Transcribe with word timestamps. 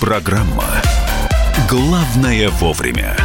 Программа 0.00 0.82
«Главное 1.70 2.50
вовремя». 2.50 3.16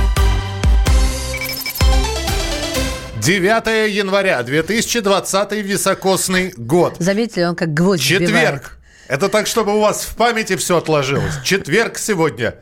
9 3.19 3.93
января 3.93 4.41
2020 4.43 5.51
високосный 5.51 6.53
год. 6.55 6.95
Заметили, 6.99 7.43
он 7.43 7.57
как 7.57 7.73
гвоздь 7.73 8.01
Четверг. 8.01 8.29
вбивает. 8.29 8.63
Это 9.09 9.27
так, 9.27 9.47
чтобы 9.47 9.75
у 9.75 9.81
вас 9.81 10.05
в 10.05 10.15
памяти 10.15 10.55
все 10.55 10.77
отложилось. 10.77 11.33
Четверг 11.43 11.97
сегодня. 11.97 12.55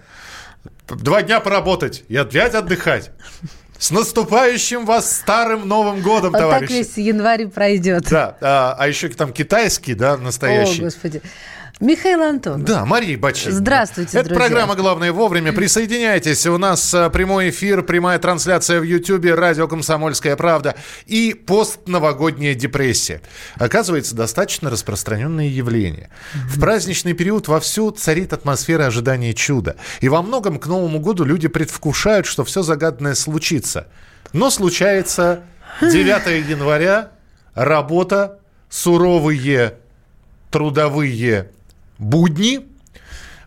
Два 0.87 1.21
дня 1.21 1.39
поработать 1.39 2.03
и 2.07 2.15
опять 2.15 2.55
отдыхать. 2.55 3.11
С 3.85 3.91
наступающим 3.91 4.83
вас 4.83 5.15
старым 5.15 5.67
Новым 5.67 6.01
годом, 6.01 6.31
Вот 6.31 6.39
так 6.39 6.41
товарищи. 6.41 6.71
весь 6.71 6.97
январь 6.97 7.45
пройдет. 7.45 8.09
Да, 8.09 8.35
а, 8.41 8.75
а 8.79 8.87
еще 8.87 9.09
там 9.09 9.31
китайский, 9.31 9.93
да, 9.93 10.13
О, 10.13 10.17
настоящий. 10.17 10.81
Господи. 10.81 11.21
Михаил 11.81 12.21
Антонов. 12.21 12.63
Да, 12.63 12.85
Мария 12.85 13.17
Бачинина. 13.17 13.57
Здравствуйте, 13.57 14.17
Это 14.17 14.29
друзья. 14.29 14.45
программа 14.47 14.75
«Главное 14.75 15.11
вовремя». 15.11 15.51
Присоединяйтесь. 15.53 16.45
У 16.47 16.57
нас 16.57 16.93
а, 16.93 17.09
прямой 17.09 17.49
эфир, 17.49 17.83
прямая 17.83 18.17
трансляция 18.17 18.79
в 18.79 18.83
Ютьюбе, 18.83 19.35
радио 19.35 19.67
«Комсомольская 19.67 20.37
правда» 20.37 20.75
и 21.05 21.33
постновогодняя 21.33 22.55
депрессия. 22.55 23.21
Оказывается, 23.55 24.15
достаточно 24.15 24.69
распространенное 24.69 25.47
явление. 25.47 26.09
В 26.47 26.61
праздничный 26.61 27.11
период 27.11 27.49
вовсю 27.49 27.91
царит 27.91 28.31
атмосфера 28.31 28.85
ожидания 28.85 29.33
чуда. 29.33 29.75
И 29.99 30.07
во 30.07 30.21
многом 30.21 30.59
к 30.59 30.67
Новому 30.67 30.99
году 30.99 31.25
люди 31.25 31.49
предвкушают, 31.49 32.25
что 32.25 32.45
все 32.45 32.61
загаданное 32.61 33.15
случится. 33.15 33.87
Но 34.31 34.49
случается 34.49 35.43
9 35.81 36.49
января, 36.49 37.11
работа, 37.53 38.39
суровые 38.69 39.75
трудовые 40.55 41.51
будни, 41.97 42.67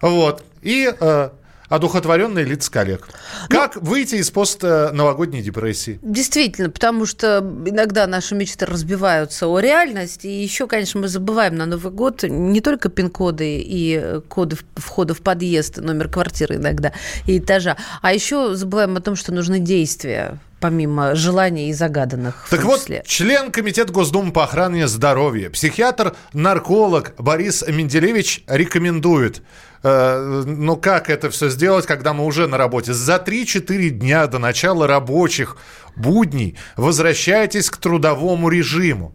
вот, 0.01 0.45
и 0.63 0.93
э, 0.99 1.31
одухотворенные 1.69 2.45
лица 2.45 2.71
коллег. 2.71 3.09
Как 3.49 3.77
выйти 3.77 4.17
из 4.17 4.31
постновогодней 4.31 5.43
депрессии? 5.43 5.99
Действительно, 6.03 6.71
потому 6.71 7.05
что 7.07 7.39
иногда 7.67 8.07
наши 8.07 8.35
мечты 8.35 8.65
разбиваются 8.67 9.49
о 9.49 9.59
реальность, 9.61 10.25
и 10.25 10.43
еще, 10.43 10.67
конечно, 10.67 11.01
мы 11.01 11.09
забываем 11.09 11.57
на 11.57 11.67
Новый 11.67 11.93
год 11.93 12.23
не 12.23 12.61
только 12.61 12.89
пин-коды 12.89 13.61
и 13.61 14.21
коды 14.29 14.57
в- 14.57 14.81
входа 14.81 15.15
в 15.15 15.21
подъезд, 15.21 15.77
номер 15.79 16.09
квартиры 16.09 16.57
иногда 16.57 16.93
и 17.27 17.39
этажа, 17.39 17.77
а 18.03 18.13
еще 18.13 18.55
забываем 18.55 18.97
о 18.97 19.01
том, 19.01 19.15
что 19.17 19.33
нужны 19.33 19.59
действия, 19.59 20.39
помимо 20.61 21.15
желаний 21.15 21.71
и 21.71 21.73
загаданных. 21.73 22.47
в 22.47 22.51
Так 22.51 22.65
вот, 22.65 22.81
числе. 22.81 23.03
член 23.07 23.51
Комитета 23.51 23.93
Госдумы 23.93 24.33
по 24.33 24.45
охране 24.45 24.89
здоровья, 24.89 25.51
психиатр-нарколог 25.51 27.15
Борис 27.19 27.65
Менделевич 27.67 28.45
рекомендует 28.47 29.43
э, 29.83 30.43
ну 30.47 30.77
как 30.77 31.11
это 31.11 31.31
все 31.31 31.49
сделать, 31.49 31.87
когда 31.87 32.13
мы 32.13 32.25
уже 32.25 32.47
на 32.47 32.57
работе? 32.57 32.93
За 32.93 33.17
3-4 33.17 33.89
дня 33.91 34.27
до 34.27 34.39
начала 34.39 34.87
рабочих 34.87 35.57
будней 35.97 36.57
возвращайтесь 36.77 37.71
к 37.71 37.77
трудовому 37.77 38.49
режиму. 38.49 39.13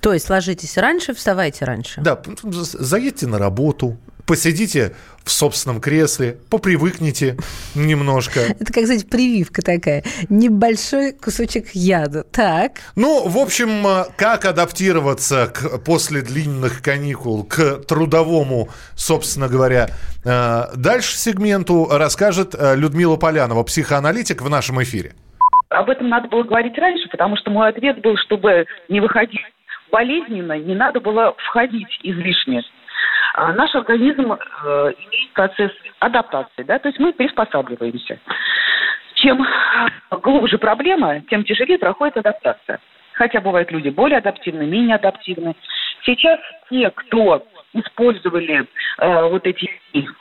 То 0.00 0.12
есть 0.12 0.28
ложитесь 0.28 0.76
раньше, 0.76 1.14
вставайте 1.14 1.64
раньше. 1.64 2.02
Да, 2.02 2.20
заедьте 2.42 3.26
на 3.26 3.38
работу, 3.38 3.96
посидите 4.26 4.92
в 5.24 5.30
собственном 5.30 5.80
кресле, 5.80 6.36
попривыкните 6.50 7.36
немножко. 7.74 8.40
Это, 8.60 8.72
как, 8.72 8.84
знаете, 8.84 9.06
прививка 9.06 9.62
такая. 9.62 10.04
Небольшой 10.28 11.12
кусочек 11.12 11.70
яда. 11.72 12.24
Так. 12.24 12.72
Ну, 12.94 13.26
в 13.26 13.38
общем, 13.38 13.86
э, 13.86 14.04
как 14.16 14.44
адаптироваться 14.44 15.46
к, 15.46 15.82
после 15.84 16.20
длинных 16.20 16.82
каникул 16.82 17.44
к 17.44 17.84
трудовому, 17.86 18.68
собственно 18.94 19.48
говоря, 19.48 19.88
э, 20.24 20.62
дальше 20.76 21.16
сегменту 21.16 21.88
расскажет 21.90 22.54
э, 22.54 22.76
Людмила 22.76 23.16
Полянова, 23.16 23.62
психоаналитик 23.62 24.42
в 24.42 24.50
нашем 24.50 24.82
эфире. 24.82 25.12
Об 25.70 25.88
этом 25.90 26.08
надо 26.08 26.28
было 26.28 26.42
говорить 26.42 26.76
раньше, 26.78 27.08
потому 27.10 27.36
что 27.36 27.50
мой 27.50 27.68
ответ 27.68 28.00
был, 28.00 28.16
чтобы 28.18 28.66
не 28.88 29.00
выходить 29.00 29.40
болезненно, 29.90 30.58
не 30.58 30.74
надо 30.74 31.00
было 31.00 31.34
входить 31.48 31.88
излишне. 32.02 32.62
А 33.36 33.52
наш 33.52 33.74
организм 33.74 34.32
э, 34.32 34.92
имеет 34.96 35.32
процесс 35.32 35.72
адаптации, 35.98 36.62
да, 36.62 36.78
то 36.78 36.88
есть 36.88 37.00
мы 37.00 37.12
приспосабливаемся. 37.12 38.20
Чем 39.14 39.42
э, 39.42 40.16
глубже 40.22 40.56
проблема, 40.56 41.20
тем 41.22 41.42
тяжелее 41.42 41.78
проходит 41.78 42.16
адаптация. 42.16 42.78
Хотя 43.14 43.40
бывают 43.40 43.72
люди 43.72 43.88
более 43.88 44.18
адаптивны, 44.18 44.66
менее 44.66 44.94
адаптивны. 44.96 45.56
Сейчас 46.04 46.38
те, 46.70 46.90
кто 46.90 47.44
использовали 47.72 48.68
э, 48.98 49.28
вот 49.28 49.44
эти, 49.48 49.68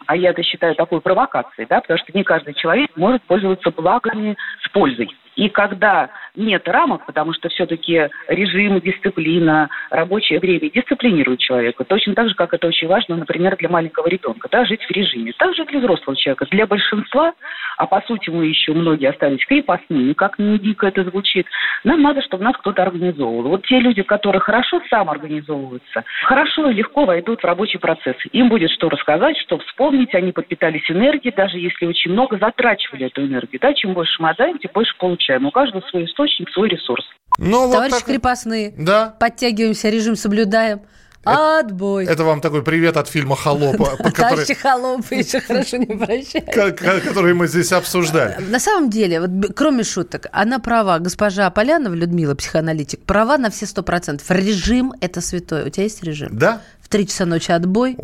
а 0.07 0.15
я 0.15 0.31
это 0.31 0.41
считаю 0.41 0.73
такой 0.73 0.99
провокацией, 0.99 1.67
да, 1.69 1.81
потому 1.81 1.99
что 1.99 2.17
не 2.17 2.23
каждый 2.23 2.55
человек 2.55 2.89
может 2.95 3.21
пользоваться 3.23 3.69
благами 3.69 4.35
с 4.65 4.69
пользой. 4.69 5.15
И 5.35 5.49
когда 5.49 6.09
нет 6.35 6.67
рамок, 6.67 7.05
потому 7.05 7.33
что 7.33 7.49
все-таки 7.49 8.09
режим, 8.27 8.79
дисциплина, 8.79 9.69
рабочее 9.89 10.39
время 10.39 10.69
дисциплинируют 10.69 11.39
человека, 11.39 11.83
точно 11.83 12.15
так 12.15 12.29
же, 12.29 12.35
как 12.35 12.53
это 12.53 12.67
очень 12.67 12.87
важно, 12.87 13.15
например, 13.15 13.55
для 13.57 13.69
маленького 13.69 14.07
ребенка, 14.07 14.47
да, 14.51 14.65
жить 14.65 14.83
в 14.83 14.91
режиме. 14.91 15.33
Также 15.37 15.65
для 15.65 15.79
взрослого 15.79 16.15
человека. 16.15 16.45
Для 16.51 16.67
большинства, 16.67 17.33
а 17.77 17.85
по 17.87 18.01
сути 18.01 18.29
мы 18.29 18.45
еще 18.45 18.73
многие 18.73 19.09
остались 19.09 19.45
крепостными, 19.45 20.13
как 20.13 20.39
ни 20.39 20.57
дико 20.57 20.87
это 20.87 21.03
звучит, 21.03 21.47
нам 21.83 22.01
надо, 22.01 22.21
чтобы 22.21 22.43
нас 22.43 22.55
кто-то 22.57 22.81
организовывал. 22.83 23.49
Вот 23.49 23.65
те 23.65 23.79
люди, 23.79 24.01
которые 24.03 24.39
хорошо 24.39 24.81
самоорганизовываются, 24.89 26.03
хорошо 26.23 26.69
и 26.69 26.73
легко 26.73 27.05
войдут 27.05 27.41
в 27.41 27.45
рабочий 27.45 27.79
процесс. 27.79 28.15
Им 28.31 28.49
будет 28.49 28.71
что 28.71 28.89
рассказать, 28.89 29.37
что 29.37 29.57
вспомнить, 29.59 30.13
они 30.15 30.31
подпитались 30.31 30.89
энергией, 30.89 31.33
даже 31.35 31.57
если 31.57 31.85
очень 31.85 32.11
много 32.11 32.37
затрачивали 32.37 33.07
эту 33.07 33.25
энергию. 33.25 33.59
Да, 33.59 33.73
чем 33.73 33.93
больше 33.93 34.21
мы 34.21 34.29
отдаем, 34.29 34.57
тем 34.59 34.71
больше 34.73 34.95
получаем. 34.97 35.22
У 35.29 35.51
каждого 35.51 35.81
свой 35.89 36.05
источник, 36.05 36.49
свой 36.53 36.69
ресурс. 36.69 37.03
Ну, 37.37 37.67
вот 37.67 37.73
Товарищи 37.73 37.95
так- 37.97 38.05
крепостные, 38.05 38.73
Да. 38.77 39.15
подтягиваемся, 39.19 39.89
режим 39.89 40.15
соблюдаем. 40.15 40.81
Отбой. 41.25 42.05
Это 42.05 42.25
вам 42.25 42.41
такой 42.41 42.63
привет 42.63 42.97
от 42.97 43.07
фильма 43.07 43.37
«Холоп», 43.37 43.77
по- 43.77 43.85
который, 43.85 44.11
Товарищи 44.11 44.53
холопы 44.55 45.15
еще 45.15 45.39
хорошо 45.39 45.77
не 45.77 45.85
прощают. 45.85 46.77
который 47.03 47.33
мы 47.33 47.47
здесь 47.47 47.71
обсуждали. 47.71 48.43
На 48.49 48.59
самом 48.59 48.89
деле, 48.89 49.21
вот, 49.21 49.29
кроме 49.55 49.83
шуток, 49.85 50.27
она 50.33 50.59
права. 50.59 50.99
Госпожа 50.99 51.49
Полянова, 51.49 51.93
Людмила, 51.93 52.35
психоаналитик, 52.35 53.05
права 53.05 53.37
на 53.37 53.49
все 53.49 53.65
сто 53.65 53.83
процентов. 53.83 54.29
Режим– 54.31 54.93
это 55.01 55.21
святое. 55.21 55.65
У 55.65 55.69
тебя 55.69 55.83
есть 55.83 56.03
режим? 56.03 56.27
Да? 56.33 56.61
В 56.83 56.89
три 56.89 57.07
часа 57.07 57.25
ночи 57.25 57.49
отбой, 57.51 57.97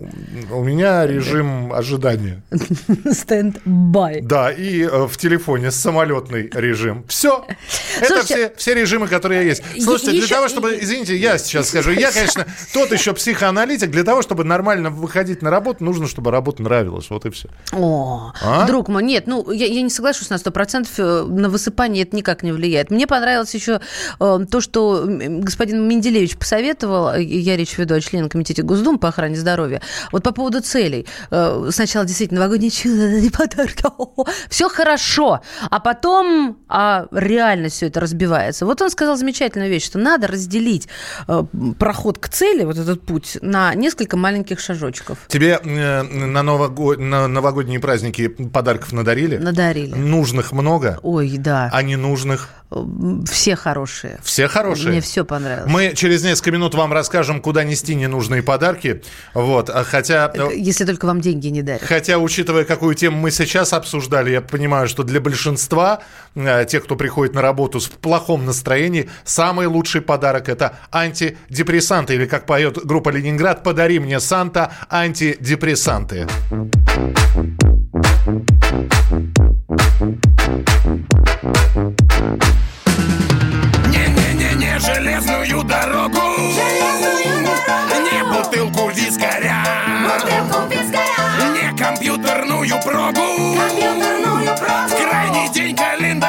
У 0.52 0.64
меня 0.64 1.06
режим 1.06 1.72
ожидания. 1.74 2.42
стенд-бай. 3.12 4.22
Да, 4.22 4.52
и 4.52 4.82
э, 4.84 5.06
в 5.08 5.16
телефоне 5.18 5.70
самолетный 5.72 6.50
режим. 6.54 7.04
Все. 7.08 7.46
Это 8.02 8.24
все, 8.24 8.52
все 8.58 8.74
режимы, 8.74 9.08
которые 9.08 9.46
есть. 9.46 9.62
Слушайте, 9.80 10.12
для 10.20 10.28
того, 10.28 10.48
чтобы... 10.48 10.78
Извините, 10.82 11.16
я 11.16 11.38
сейчас 11.38 11.70
скажу. 11.70 11.92
Я, 11.92 12.12
конечно, 12.12 12.46
тот 12.74 12.92
еще 12.92 13.14
психоаналитик. 13.14 13.92
Для 13.92 14.04
того, 14.04 14.22
чтобы 14.22 14.44
нормально 14.44 14.90
выходить 14.90 15.42
на 15.42 15.50
работу, 15.52 15.84
нужно, 15.84 16.08
чтобы 16.08 16.32
работа 16.32 16.64
нравилась. 16.64 17.10
Вот 17.10 17.26
и 17.26 17.30
все. 17.30 17.50
О, 17.74 18.32
А? 18.42 18.66
друг 18.66 18.88
мой, 18.88 19.04
нет, 19.04 19.28
ну, 19.28 19.52
я, 19.52 19.66
я 19.66 19.82
не 19.82 19.90
соглашусь 19.90 20.30
на 20.30 20.36
100%, 20.36 20.88
э, 20.98 21.24
на 21.26 21.50
высыпание 21.50 22.04
это 22.04 22.16
никак 22.16 22.44
не 22.44 22.52
влияет. 22.52 22.92
Мне 22.92 23.06
понравилось 23.08 23.54
еще 23.54 23.82
э, 24.20 24.40
то, 24.50 24.62
что 24.62 25.04
господин 25.06 25.88
Менделевич 25.88 26.38
посоветовал, 26.38 27.16
я 27.18 27.58
речь 27.58 27.78
веду 27.78 27.96
о 27.96 28.02
члене 28.02 28.30
комитета 28.30 28.64
Госдумы 28.70 29.00
по 29.00 29.08
охране 29.08 29.36
здоровья, 29.36 29.82
вот 30.12 30.22
по 30.24 30.32
поводу 30.32 30.62
целей. 30.62 31.08
Э, 31.32 31.70
Сначала 31.72 32.06
действительно 32.06 32.42
новогодние 32.42 32.70
чудо, 32.70 33.20
не 33.20 33.30
подарки, 33.30 33.84
все 34.50 34.70
хорошо, 34.70 35.42
а 35.72 35.80
потом 35.80 36.58
а 36.68 37.08
реально 37.12 37.70
все 37.70 37.88
это 37.88 38.00
разбивается. 38.00 38.66
Вот 38.68 38.80
он 38.82 38.90
сказал 38.92 39.18
замечательную 39.18 39.70
вещь, 39.72 39.86
что 39.86 39.98
надо 39.98 40.28
разделить 40.28 40.88
э, 41.28 41.44
проход 41.80 42.20
к 42.20 42.30
цели, 42.30 42.64
вот 42.64 42.78
этот 42.78 43.02
путь, 43.02 43.38
на 43.42 43.74
несколько 43.74 44.18
маленьких 44.18 44.60
шажочков. 44.60 45.18
Тебе 45.28 45.60
э, 45.64 46.02
на, 46.04 46.44
нового- 46.44 46.96
на 46.98 47.28
новогодние 47.28 47.80
праздники 47.80 48.28
подарков 48.28 48.94
надарили? 48.94 49.38
Надарили. 49.38 49.96
Нужных 49.96 50.52
много, 50.52 51.00
Ой, 51.02 51.38
да. 51.38 51.70
а 51.74 51.82
ненужных 51.82 52.50
Все 53.26 53.56
хорошие. 53.56 54.20
все 54.24 54.48
хорошие. 54.48 54.90
Мне 54.90 55.02
все 55.02 55.26
понравилось. 55.26 55.72
Мы 55.72 55.94
через 55.96 56.24
несколько 56.24 56.52
минут 56.52 56.76
вам 56.76 56.94
расскажем, 56.94 57.42
куда 57.42 57.64
нести 57.64 57.96
ненужные 57.96 58.44
подарки. 58.44 59.02
Вот, 59.34 59.72
а 59.72 59.84
хотя... 59.84 60.32
э, 60.34 60.50
Если 60.56 60.86
только 60.86 61.06
вам 61.06 61.20
деньги 61.20 61.48
не 61.48 61.64
дарят. 61.64 61.82
Хотя, 61.82 62.20
учитывая, 62.20 62.66
какую 62.66 62.94
тему 62.94 63.18
мы 63.18 63.32
сейчас 63.32 63.74
обсуждали, 63.74 64.30
я 64.32 64.42
понимаю, 64.42 64.88
что 64.88 65.04
для 65.04 65.20
большинства 65.20 66.02
э, 66.36 66.66
тех, 66.66 66.84
кто 66.84 66.96
приходит 66.96 67.34
на 67.34 67.42
работу 67.42 67.80
с 67.80 67.88
плохом 67.88 68.46
настроении, 68.46 69.10
самый 69.24 69.66
лучший 69.66 70.02
подарок 70.02 70.48
это 70.48 70.78
антидепрессанты. 70.92 72.14
Или, 72.14 72.28
как 72.28 72.46
поет 72.46 72.78
группа 72.86 73.10
Ленинград, 73.10 73.64
подари 73.64 73.98
мне 74.00 74.20
Санта 74.20 74.72
антидепрессанты. 74.92 76.28
Не-не-не-не, 83.88 84.78
железную 84.80 85.64
дорогу, 85.64 86.20
железную 86.54 87.48
дорогу, 87.66 87.96
не 88.04 88.24
бутылку 88.32 88.90
вискаря, 88.90 89.66
бутылку 90.04 90.68
вискаря, 90.70 91.50
не 91.52 91.76
компьютерную 91.76 92.78
прогу, 92.86 93.56
компьютерную 93.58 94.56
в 94.56 94.60
прогу. 94.60 94.96
крайний 94.96 95.50
день 95.52 95.76
календаря. 95.76 96.29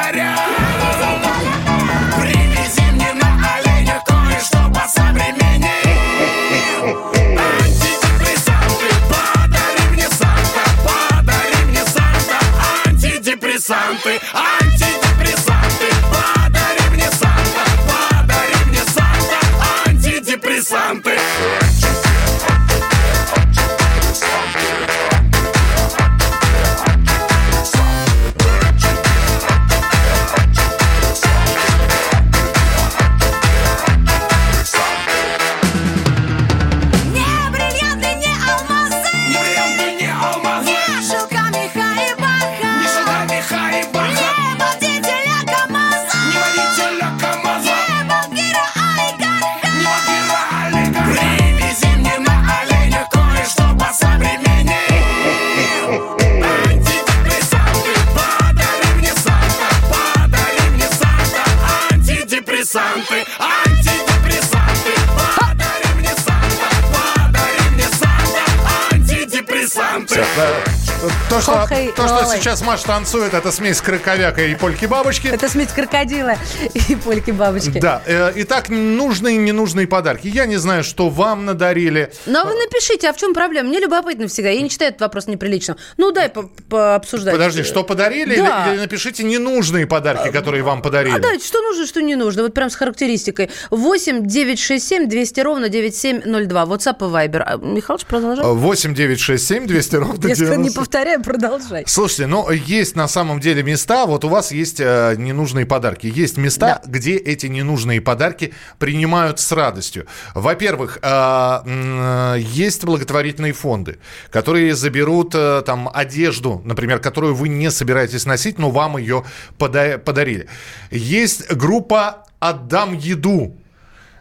Сейчас 72.40 72.62
Маша 72.62 72.86
танцует, 72.86 73.34
это 73.34 73.52
смесь 73.52 73.80
краковяка 73.80 74.42
и 74.46 74.54
польки-бабочки. 74.54 75.28
Это 75.28 75.48
смесь 75.48 75.68
крокодила 75.68 76.34
и 76.74 76.96
польки-бабочки. 76.96 77.78
Да, 77.78 78.02
э, 78.06 78.32
итак, 78.36 78.68
нужные 78.70 79.36
и 79.36 79.38
ненужные 79.38 79.86
подарки. 79.86 80.26
Я 80.26 80.46
не 80.46 80.56
знаю, 80.56 80.82
что 80.82 81.10
вам 81.10 81.44
надарили. 81.44 82.10
Но 82.26 82.44
вы 82.44 82.54
напишите, 82.54 83.08
а 83.08 83.12
в 83.12 83.16
чем 83.16 83.34
проблема? 83.34 83.68
Мне 83.68 83.78
любопытно 83.80 84.26
всегда. 84.28 84.50
Я 84.50 84.60
не 84.62 84.68
считаю 84.70 84.90
этот 84.90 85.02
вопрос 85.02 85.26
неприличным. 85.26 85.76
Ну, 85.98 86.12
дай 86.12 86.28
по- 86.30 86.50
пообсуждать. 86.68 87.34
Подожди, 87.34 87.62
что 87.62 87.84
подарили? 87.84 88.36
Да. 88.36 88.66
Или, 88.66 88.74
или 88.74 88.80
напишите 88.82 89.22
ненужные 89.22 89.86
подарки, 89.86 90.30
которые 90.30 90.62
вам 90.62 90.80
подарили. 90.82 91.14
А 91.16 91.18
дайте, 91.18 91.46
что 91.46 91.60
нужно, 91.60 91.86
что 91.86 92.00
не 92.00 92.16
нужно. 92.16 92.42
Вот 92.44 92.54
прям 92.54 92.70
с 92.70 92.74
характеристикой. 92.74 93.50
8 93.70 94.26
967 94.26 95.08
200 95.08 95.40
ровно 95.40 95.68
9702. 95.68 96.64
WhatsApp 96.64 96.96
и 97.00 97.28
Viber. 97.28 97.42
А, 97.44 97.56
Михалыч, 97.56 98.04
продолжай. 98.06 98.44
8 98.44 98.94
9 98.94 99.20
6 99.20 99.46
7 99.46 99.66
200 99.66 99.96
ровно 99.96 100.26
Если 100.28 100.44
не 100.44 100.50
90. 100.68 100.78
повторяю, 100.80 101.22
продолжай. 101.22 101.84
Слушайте, 101.86 102.26
ну 102.30 102.48
есть 102.50 102.94
на 102.96 103.08
самом 103.08 103.40
деле 103.40 103.64
места, 103.64 104.06
вот 104.06 104.24
у 104.24 104.28
вас 104.28 104.52
есть 104.52 104.78
э, 104.78 105.16
ненужные 105.18 105.66
подарки. 105.66 106.06
Есть 106.06 106.36
места, 106.36 106.80
где 106.86 107.16
эти 107.16 107.46
ненужные 107.46 108.00
подарки 108.00 108.54
принимают 108.78 109.40
с 109.40 109.50
радостью. 109.50 110.06
Во-первых, 110.34 111.00
э, 111.02 112.36
есть 112.38 112.84
благотворительные 112.84 113.52
фонды, 113.52 113.98
которые 114.30 114.76
заберут 114.76 115.34
э, 115.34 115.62
там 115.66 115.90
одежду, 115.92 116.62
например, 116.64 117.00
которую 117.00 117.34
вы 117.34 117.48
не 117.48 117.68
собираетесь 117.70 118.26
носить, 118.26 118.58
но 118.58 118.70
вам 118.70 118.96
ее 118.96 119.24
пода- 119.58 119.98
подарили. 119.98 120.46
Есть 120.92 121.52
группа 121.52 122.26
«Отдам 122.38 122.96
еду». 122.96 123.56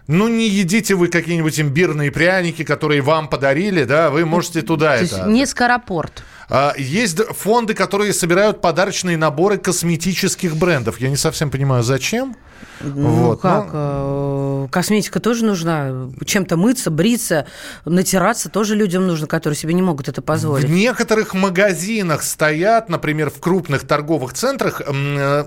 Ну, 0.08 0.28
не 0.28 0.50
едите 0.50 0.96
вы 0.96 1.08
какие-нибудь 1.08 1.60
имбирные 1.60 2.12
пряники, 2.12 2.64
которые 2.64 3.02
вам 3.02 3.28
подарили, 3.28 3.84
да, 3.84 4.10
вы 4.10 4.26
можете 4.26 4.64
туда 4.64 4.98
То 4.98 5.04
это... 5.04 5.30
не 5.30 5.46
скоропорт. 5.46 6.24
А, 6.50 6.74
Есть 6.78 7.20
фонды, 7.36 7.74
которые 7.74 8.12
собирают 8.14 8.60
подарочные 8.62 9.18
наборы 9.18 9.58
косметических 9.58 10.56
брендов. 10.56 11.00
Я 11.00 11.10
не 11.10 11.16
совсем 11.16 11.52
понимаю, 11.52 11.84
зачем. 11.84 12.36
Ну 12.82 13.10
Вот, 13.10 13.42
как? 13.42 13.70
ну. 13.74 14.66
э, 14.66 14.68
Косметика 14.72 15.20
тоже 15.20 15.46
нужна. 15.46 16.10
Чем-то 16.26 16.56
мыться, 16.58 16.90
бриться, 16.92 17.46
натираться 17.86 18.50
тоже 18.50 18.76
людям 18.76 19.06
нужно, 19.08 19.28
которые 19.28 19.58
себе 19.58 19.74
не 19.74 19.82
могут 19.82 20.08
это 20.08 20.22
В 20.22 20.26
позволить. 20.26 20.70
некоторых 20.70 21.34
магазинах 21.34 22.24
стоят, 22.24 22.90
например, 22.90 23.30
в 23.30 23.40
крупных 23.40 23.86
торговых 23.86 24.34
центрах 24.34 24.82
э, 24.86 25.46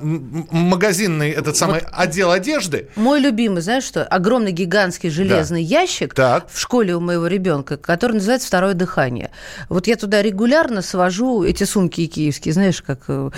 магазинный 0.51 1.31
этот 1.31 1.57
самый 1.57 1.81
отдел 1.93 2.31
одежды. 2.31 2.89
Мой 2.97 3.21
любимый, 3.21 3.63
знаешь 3.63 3.85
что? 3.85 4.05
Огромный 4.05 4.53
гигантский 4.53 5.11
железный 5.11 5.63
ящик 5.63 6.15
Так. 6.15 6.49
в 6.51 6.59
школе 6.59 6.95
у 6.95 7.01
моего 7.01 7.27
ребенка, 7.27 7.77
который 7.77 8.13
называется 8.13 8.49
«Второе 8.49 8.75
дыхание». 8.75 9.31
Вот 9.69 9.87
я 9.87 9.97
туда 9.97 10.23
регулярно 10.23 10.83
свожу 10.83 11.43
эти 11.45 11.65
сумки 11.65 12.07
киевские, 12.07 12.53
знаешь, 12.55 12.83
как 12.83 13.01
э, 13.09 13.31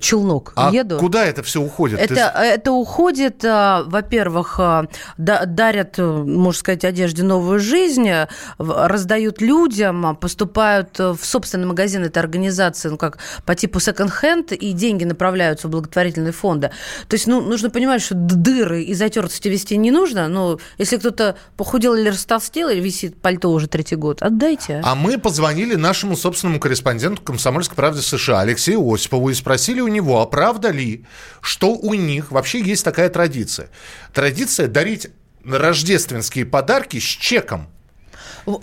челнок. 0.00 0.52
А 0.56 0.70
Еду. 0.72 0.98
куда 0.98 1.24
это 1.24 1.42
все 1.42 1.60
уходит? 1.60 1.98
Ты 1.98 2.14
Это, 2.14 2.32
это 2.38 2.72
уходит, 2.72 3.17
а, 3.42 3.84
во-первых, 3.84 4.56
а, 4.58 4.86
да- 5.16 5.44
дарят, 5.46 5.98
э, 5.98 6.02
можно 6.02 6.58
сказать, 6.58 6.84
одежде 6.84 7.22
новую 7.22 7.58
жизнь, 7.58 8.08
э, 8.08 8.26
раздают 8.58 9.40
людям, 9.40 10.16
поступают 10.16 10.98
э, 11.00 11.12
в 11.12 11.24
собственный 11.24 11.66
магазин 11.66 12.04
этой 12.04 12.18
организации, 12.18 12.88
ну, 12.88 12.96
как 12.96 13.18
по 13.44 13.54
типу 13.54 13.80
секонд-хенд, 13.80 14.52
и 14.52 14.72
деньги 14.72 15.04
направляются 15.04 15.68
в 15.68 15.70
благотворительные 15.70 16.32
фонды. 16.32 16.70
То 17.08 17.14
есть, 17.14 17.26
ну, 17.26 17.40
нужно 17.40 17.70
понимать, 17.70 18.02
что 18.02 18.14
дыры 18.14 18.82
и 18.82 18.94
затертости 18.94 19.48
вести 19.48 19.76
не 19.76 19.90
нужно, 19.90 20.28
но 20.28 20.58
если 20.78 20.96
кто-то 20.96 21.36
похудел 21.56 21.94
или 21.94 22.08
растолстел, 22.08 22.68
или 22.68 22.80
висит 22.80 23.20
пальто 23.20 23.50
уже 23.50 23.68
третий 23.68 23.96
год, 23.96 24.22
отдайте. 24.22 24.80
А 24.84 24.94
мы 24.94 25.18
позвонили 25.18 25.74
нашему 25.74 26.16
собственному 26.16 26.60
корреспонденту 26.60 27.22
«Комсомольской 27.22 27.76
правды» 27.76 28.02
США 28.02 28.40
Алексею 28.40 28.86
Осипову 28.92 29.30
и 29.30 29.34
спросили 29.34 29.80
у 29.80 29.88
него, 29.88 30.20
а 30.20 30.26
правда 30.26 30.70
ли, 30.70 31.04
что 31.40 31.74
у 31.74 31.94
них 31.94 32.30
вообще 32.30 32.60
есть 32.60 32.84
такая 32.84 33.07
традиция. 33.08 33.68
Традиция 34.12 34.68
дарить 34.68 35.08
рождественские 35.44 36.44
подарки 36.46 36.98
с 36.98 37.02
чеком. 37.02 37.68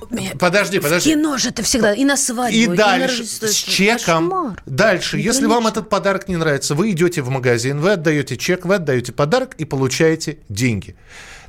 Меня- 0.10 0.32
Подожди, 0.40 0.80
В 0.80 0.84
подожди. 0.84 1.12
кино 1.12 1.38
же 1.38 1.50
это 1.50 1.62
всегда, 1.62 1.94
и 1.94 2.04
на 2.06 2.18
свадьбу, 2.18 2.58
И 2.58 2.66
на 2.68 2.76
дальше 2.76 3.20
Рождество. 3.20 3.48
с 3.48 3.54
чеком. 3.54 4.30
Кошмар. 4.32 4.64
Дальше, 4.66 5.18
если 5.20 5.46
вам 5.46 5.58
Неприлично. 5.64 5.80
этот 5.80 5.90
подарок 5.90 6.28
не 6.28 6.38
нравится, 6.38 6.74
вы 6.74 6.92
идете 6.92 7.22
в 7.22 7.30
магазин, 7.30 7.80
вы 7.80 7.92
отдаете 7.92 8.36
чек, 8.36 8.66
вы 8.66 8.76
отдаете 8.76 9.12
подарок 9.12 9.54
и 9.60 9.66
получаете 9.66 10.40
деньги. 10.50 10.96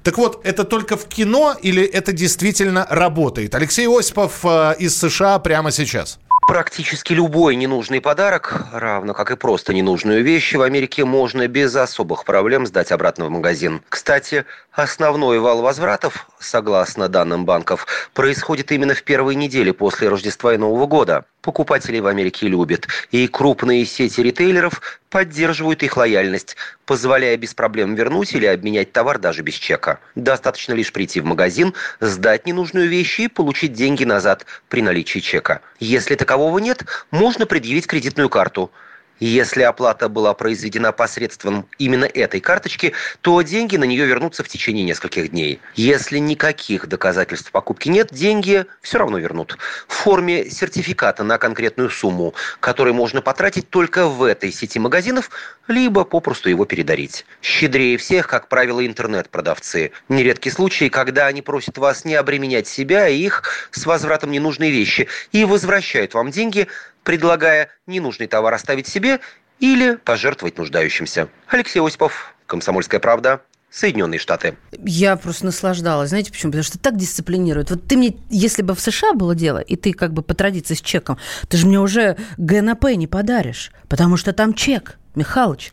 Так 0.02 0.18
вот, 0.18 0.40
это 0.44 0.64
только 0.64 0.96
в 0.98 1.06
кино 1.06 1.56
или 1.62 1.82
это 1.82 2.12
действительно 2.12 2.86
работает? 2.90 3.54
Алексей 3.54 3.88
Осипов 3.88 4.40
э, 4.44 4.74
из 4.78 4.96
США 4.98 5.38
прямо 5.38 5.70
сейчас. 5.70 6.18
Практически 6.46 7.12
любой 7.12 7.56
ненужный 7.56 8.00
подарок, 8.00 8.66
равно 8.72 9.14
как 9.14 9.32
и 9.32 9.36
просто 9.36 9.74
ненужную 9.74 10.22
вещь, 10.22 10.54
в 10.54 10.62
Америке 10.62 11.04
можно 11.04 11.48
без 11.48 11.74
особых 11.74 12.24
проблем 12.24 12.66
сдать 12.66 12.92
обратно 12.92 13.26
в 13.26 13.30
магазин. 13.30 13.82
Кстати, 13.88 14.44
основной 14.70 15.40
вал 15.40 15.60
возвратов, 15.60 16.28
согласно 16.38 17.08
данным 17.08 17.44
банков, 17.44 17.88
происходит 18.14 18.70
именно 18.70 18.94
в 18.94 19.02
первые 19.02 19.34
недели 19.34 19.72
после 19.72 20.08
Рождества 20.08 20.54
и 20.54 20.56
Нового 20.56 20.86
года. 20.86 21.24
Покупателей 21.42 22.00
в 22.00 22.06
Америке 22.06 22.46
любят, 22.46 22.86
и 23.10 23.26
крупные 23.26 23.84
сети 23.84 24.20
ритейлеров 24.20 24.80
поддерживают 25.10 25.82
их 25.82 25.96
лояльность, 25.96 26.56
позволяя 26.86 27.36
без 27.36 27.52
проблем 27.52 27.94
вернуть 27.94 28.32
или 28.34 28.46
обменять 28.46 28.92
товар 28.92 29.18
даже 29.18 29.42
без 29.42 29.54
чека. 29.54 29.98
Достаточно 30.14 30.72
лишь 30.72 30.92
прийти 30.92 31.20
в 31.20 31.24
магазин, 31.24 31.74
сдать 32.00 32.46
ненужную 32.46 32.88
вещь 32.88 33.20
и 33.20 33.28
получить 33.28 33.74
деньги 33.74 34.04
назад 34.04 34.46
при 34.68 34.80
наличии 34.80 35.18
чека. 35.18 35.60
Если 35.80 36.14
такового 36.14 36.58
нет, 36.58 36.84
можно 37.10 37.44
предъявить 37.44 37.86
кредитную 37.86 38.30
карту. 38.30 38.70
Если 39.18 39.62
оплата 39.62 40.08
была 40.08 40.34
произведена 40.34 40.92
посредством 40.92 41.66
именно 41.78 42.04
этой 42.04 42.40
карточки, 42.40 42.92
то 43.22 43.40
деньги 43.40 43.76
на 43.76 43.84
нее 43.84 44.04
вернутся 44.04 44.44
в 44.44 44.48
течение 44.48 44.84
нескольких 44.84 45.30
дней. 45.30 45.58
Если 45.74 46.18
никаких 46.18 46.86
доказательств 46.86 47.50
покупки 47.50 47.88
нет, 47.88 48.08
деньги 48.12 48.66
все 48.82 48.98
равно 48.98 49.18
вернут. 49.18 49.56
В 49.88 49.94
форме 49.94 50.50
сертификата 50.50 51.24
на 51.24 51.38
конкретную 51.38 51.88
сумму, 51.88 52.34
который 52.60 52.92
можно 52.92 53.22
потратить 53.22 53.70
только 53.70 54.06
в 54.06 54.22
этой 54.22 54.52
сети 54.52 54.78
магазинов, 54.78 55.30
либо 55.66 56.04
попросту 56.04 56.50
его 56.50 56.66
передарить. 56.66 57.24
Щедрее 57.40 57.96
всех, 57.96 58.28
как 58.28 58.48
правило, 58.48 58.86
интернет-продавцы. 58.86 59.92
Нередки 60.10 60.50
случаи, 60.50 60.88
когда 60.88 61.26
они 61.26 61.40
просят 61.40 61.78
вас 61.78 62.04
не 62.04 62.14
обременять 62.14 62.68
себя 62.68 63.08
и 63.08 63.16
их 63.16 63.42
с 63.70 63.86
возвратом 63.86 64.30
ненужной 64.30 64.70
вещи 64.70 65.08
и 65.32 65.44
возвращают 65.44 66.12
вам 66.14 66.30
деньги, 66.30 66.68
предлагая 67.06 67.70
ненужный 67.86 68.26
товар 68.26 68.52
оставить 68.52 68.88
себе 68.88 69.20
или 69.60 69.94
пожертвовать 69.94 70.58
нуждающимся. 70.58 71.28
Алексей 71.46 71.80
Осипов, 71.80 72.34
Комсомольская 72.46 72.98
правда, 72.98 73.42
Соединенные 73.70 74.18
Штаты. 74.18 74.56
Я 74.72 75.16
просто 75.16 75.46
наслаждалась. 75.46 76.08
Знаете 76.08 76.32
почему? 76.32 76.50
Потому 76.50 76.64
что 76.64 76.80
так 76.80 76.96
дисциплинирует. 76.96 77.70
Вот 77.70 77.86
ты 77.86 77.96
мне, 77.96 78.16
если 78.28 78.62
бы 78.62 78.74
в 78.74 78.80
США 78.80 79.12
было 79.12 79.36
дело, 79.36 79.58
и 79.58 79.76
ты 79.76 79.92
как 79.92 80.12
бы 80.12 80.22
по 80.22 80.34
традиции 80.34 80.74
с 80.74 80.80
чеком, 80.80 81.16
ты 81.48 81.56
же 81.56 81.68
мне 81.68 81.78
уже 81.78 82.16
ГНП 82.38 82.86
не 82.96 83.06
подаришь, 83.06 83.70
потому 83.88 84.16
что 84.16 84.32
там 84.32 84.52
чек, 84.52 84.98
Михалыч. 85.14 85.70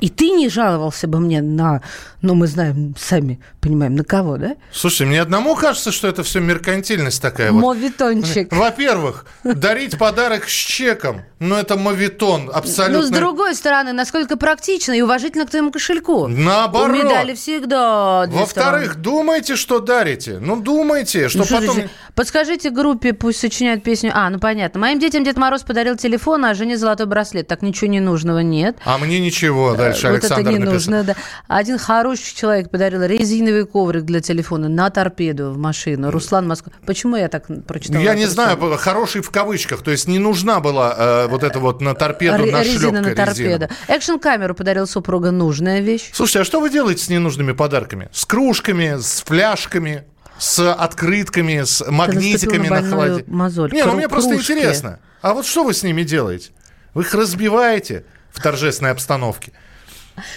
И 0.00 0.08
ты 0.08 0.30
не 0.30 0.48
жаловался 0.48 1.06
бы 1.06 1.20
мне 1.20 1.42
на, 1.42 1.82
ну, 2.22 2.34
мы 2.34 2.46
знаем, 2.46 2.94
сами 2.98 3.40
понимаем, 3.60 3.94
на 3.96 4.04
кого, 4.04 4.36
да? 4.36 4.56
Слушай, 4.72 5.06
мне 5.06 5.20
одному 5.20 5.56
кажется, 5.56 5.92
что 5.92 6.08
это 6.08 6.22
все 6.22 6.40
меркантильность 6.40 7.20
такая 7.20 7.52
вот. 7.52 7.60
Мовитончик. 7.60 8.52
Во-первых, 8.52 9.26
дарить 9.44 9.98
подарок 9.98 10.48
с 10.48 10.52
чеком, 10.52 11.22
ну 11.40 11.54
это 11.54 11.76
мовитон, 11.76 12.50
абсолютно. 12.52 12.98
Ну, 12.98 13.06
с 13.06 13.10
другой 13.10 13.54
стороны, 13.54 13.92
насколько 13.92 14.36
практично 14.36 14.92
и 14.92 15.00
уважительно 15.00 15.46
к 15.46 15.50
твоему 15.50 15.70
кошельку. 15.70 16.26
Наоборот. 16.26 16.90
У 16.90 17.04
медали 17.04 17.34
всегда 17.34 18.26
Во-вторых, 18.26 18.96
думайте, 18.96 19.54
что 19.54 19.78
дарите. 19.78 20.38
Ну, 20.40 20.56
думайте, 20.60 21.28
что 21.28 21.38
Ну, 21.38 21.44
потом... 21.44 21.76
Подскажите 22.14 22.70
группе, 22.70 23.12
пусть 23.12 23.38
сочиняют 23.38 23.84
песню. 23.84 24.10
А, 24.12 24.28
ну 24.30 24.40
понятно. 24.40 24.80
Моим 24.80 24.98
детям 24.98 25.22
Дед 25.22 25.36
Мороз 25.36 25.62
подарил 25.62 25.96
телефон, 25.96 26.44
а 26.44 26.54
жене 26.54 26.76
золотой 26.76 27.06
браслет. 27.06 27.46
Так 27.46 27.62
ничего 27.62 27.88
ненужного 27.88 28.40
нет. 28.40 28.76
А 28.84 28.98
мне 28.98 29.20
ничего, 29.20 29.74
дальше 29.76 30.08
вот 30.08 30.14
Александр 30.14 30.40
это 30.40 30.50
не 30.50 30.58
написал. 30.58 30.94
нужно, 30.94 31.04
да. 31.04 31.14
Один 31.46 31.78
хороший 31.78 32.34
человек 32.34 32.70
подарил 32.70 33.04
резиновый 33.04 33.66
коврик 33.66 34.02
для 34.02 34.20
телефона 34.20 34.68
на 34.68 34.90
торпеду 34.90 35.52
в 35.52 35.58
машину. 35.58 36.10
Руслан 36.10 36.48
Москва. 36.48 36.72
Почему 36.84 37.14
я 37.14 37.28
так 37.28 37.46
прочитала? 37.68 38.02
Я 38.02 38.14
не 38.14 38.26
знаю, 38.26 38.58
хороший 38.78 39.22
в 39.22 39.30
кавычках. 39.30 39.82
То 39.82 39.92
есть 39.92 40.08
не 40.08 40.18
нужна 40.18 40.58
была 40.58 40.96
э, 40.98 41.27
вот 41.28 41.42
эта 41.44 41.58
вот 41.60 41.80
на 41.80 41.94
торпеду 41.94 42.46
нашлепка 42.46 42.62
Резина 42.62 43.00
на 43.00 43.14
торпеду. 43.14 43.68
Экшн-камеру 43.88 44.54
подарил 44.54 44.86
супруга. 44.86 45.30
Нужная 45.30 45.80
вещь. 45.80 46.10
Слушайте, 46.12 46.40
а 46.40 46.44
что 46.44 46.60
вы 46.60 46.70
делаете 46.70 47.04
с 47.04 47.08
ненужными 47.08 47.52
подарками? 47.52 48.08
С 48.12 48.24
кружками, 48.24 49.00
с 49.00 49.22
фляжками, 49.22 50.04
с 50.38 50.72
открытками, 50.72 51.62
с 51.64 51.84
магнитиками 51.90 52.68
на 52.68 52.80
на 52.80 52.90
холоде? 52.90 53.24
мозоль. 53.26 53.72
Не, 53.72 53.84
ну 53.84 53.94
мне 53.94 54.08
просто 54.08 54.34
кружки. 54.34 54.52
интересно. 54.52 54.98
А 55.22 55.34
вот 55.34 55.46
что 55.46 55.64
вы 55.64 55.74
с 55.74 55.82
ними 55.82 56.02
делаете? 56.02 56.50
Вы 56.94 57.02
их 57.02 57.14
разбиваете 57.14 58.04
в 58.30 58.40
торжественной 58.42 58.92
обстановке? 58.92 59.52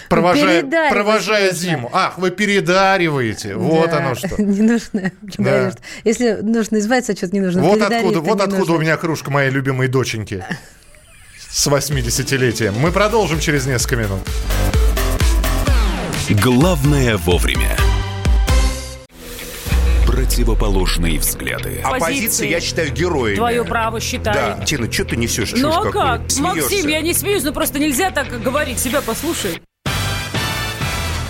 Провожая, 0.08 0.62
передаривать 0.62 0.92
провожая 0.92 1.52
зиму. 1.52 1.90
Ах, 1.92 2.16
вы 2.18 2.30
передариваете. 2.30 3.56
Вот 3.56 3.90
Да. 3.90 3.98
оно 3.98 4.14
что. 4.14 4.28
Не 4.42 4.62
нужно. 4.62 5.10
Да. 5.38 5.72
Если 6.04 6.34
нужно 6.40 6.78
избавиться 6.78 7.12
от 7.12 7.18
чего-то, 7.18 7.34
не 7.34 7.40
нужно. 7.40 7.62
Вот 7.62 7.80
откуда, 7.82 7.94
это 8.10 8.20
вот 8.20 8.40
откуда 8.40 8.58
нужно. 8.58 8.74
у 8.74 8.78
меня 8.78 8.96
кружка 8.96 9.30
моей 9.32 9.50
любимой 9.50 9.88
доченьки. 9.88 10.44
С 11.52 11.66
80-летием. 11.66 12.72
Мы 12.78 12.90
продолжим 12.92 13.38
через 13.38 13.66
несколько 13.66 13.96
минут. 13.96 14.20
Главное 16.30 17.18
вовремя. 17.18 17.76
Противоположные 20.06 21.18
взгляды. 21.18 21.82
Оппозиция, 21.84 22.48
я 22.48 22.58
считаю, 22.58 22.90
героями. 22.90 23.36
Твое 23.36 23.64
право 23.66 24.00
считаю. 24.00 24.56
Да. 24.56 24.64
Тина, 24.64 24.90
что 24.90 25.04
ты 25.04 25.16
несешь? 25.16 25.52
Ну 25.54 25.68
а 25.68 25.90
как? 25.90 26.30
Смеешься. 26.30 26.42
Максим, 26.42 26.88
я 26.88 27.02
не 27.02 27.12
смеюсь, 27.12 27.42
но 27.42 27.52
просто 27.52 27.78
нельзя 27.78 28.10
так 28.10 28.42
говорить. 28.42 28.78
Себя 28.78 29.02
послушай. 29.02 29.60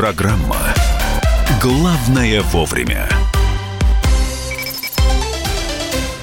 Программа 0.00 0.56
«Главное 1.60 2.40
вовремя». 2.40 3.06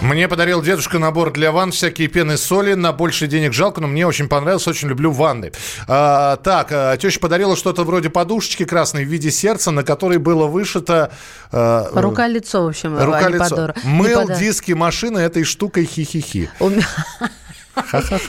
Мне 0.01 0.27
подарил 0.27 0.63
дедушка 0.63 0.98
набор 0.98 1.31
для 1.31 1.51
ванн, 1.51 1.72
всякие 1.72 2.07
пены 2.07 2.38
соли, 2.38 2.74
на 2.74 2.91
больше 2.91 3.27
денег 3.27 3.53
жалко, 3.53 3.79
но 3.79 3.88
мне 3.88 4.07
очень 4.07 4.27
понравилось, 4.27 4.67
очень 4.67 4.88
люблю 4.88 5.12
ванны. 5.12 5.51
А, 5.88 6.38
так, 6.38 6.69
а, 6.72 6.98
теща 6.98 7.19
подарила 7.19 7.55
что-то 7.55 7.84
вроде 7.84 8.10
подушечки 8.10 8.65
красной 8.65 9.05
в 9.05 9.10
виде 9.10 9.29
сердца, 9.29 9.69
на 9.69 9.84
которой 9.84 10.17
было 10.17 10.48
вышито... 10.48 11.12
а, 11.51 11.88
Рука-лицо, 11.93 12.63
в 12.63 12.69
общем, 12.69 12.98
а 12.98 13.05
Рука-лицо. 13.05 13.75
не 13.84 13.89
Мыл 13.91 14.27
диски 14.27 14.72
машины 14.72 15.19
этой 15.19 15.43
штукой 15.43 15.86
хи-хи-хи. 15.86 16.50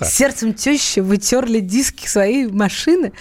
Сердцем 0.05 0.55
тещи 0.55 1.01
вытерли 1.01 1.61
диски 1.61 2.07
своей 2.07 2.47
машины. 2.47 3.13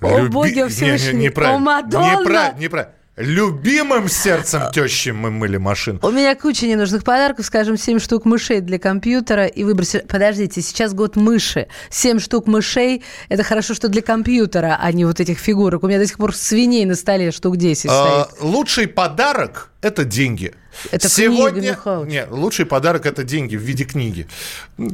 О, 0.00 0.22
боги 0.28 0.54
Не, 0.54 0.62
не, 0.62 0.68
Всевышний. 0.68 1.28
О, 1.28 1.58
Мадонна! 1.58 2.24
Непра- 2.24 2.58
неправильно. 2.58 2.92
Любимым 3.16 4.10
сердцем 4.10 4.64
тещи 4.74 5.08
мы 5.08 5.30
мыли 5.30 5.56
машину. 5.56 6.00
У 6.02 6.10
меня 6.10 6.34
куча 6.34 6.66
ненужных 6.66 7.02
подарков, 7.02 7.46
скажем, 7.46 7.78
7 7.78 7.98
штук 7.98 8.26
мышей 8.26 8.60
для 8.60 8.78
компьютера 8.78 9.46
и 9.46 9.64
выбросили... 9.64 10.02
Подождите, 10.02 10.60
сейчас 10.60 10.92
год 10.92 11.16
мыши. 11.16 11.66
7 11.88 12.18
штук 12.18 12.46
мышей– 12.46 13.02
это 13.30 13.42
хорошо, 13.42 13.72
что 13.72 13.88
для 13.88 14.02
компьютера, 14.02 14.78
а 14.78 14.92
не 14.92 15.06
вот 15.06 15.18
этих 15.18 15.38
фигурок. 15.38 15.82
У 15.84 15.88
меня 15.88 15.98
до 15.98 16.06
сих 16.06 16.18
пор 16.18 16.36
свиней 16.36 16.84
на 16.84 16.94
столе 16.94 17.30
штук 17.30 17.56
10 17.56 17.86
А, 17.88 18.28
стоит. 18.30 18.42
лучший 18.42 18.86
подарок– 18.86 19.70
это 19.86 20.04
деньги. 20.04 20.52
Это 20.90 21.08
Сегодня... 21.08 21.60
книга, 21.60 21.76
Михалыч. 21.76 22.10
Нет, 22.10 22.28
лучший 22.30 22.66
подарок– 22.66 23.06
это 23.06 23.22
деньги 23.24 23.56
в 23.56 23.60
виде 23.60 23.84
книги. 23.84 24.26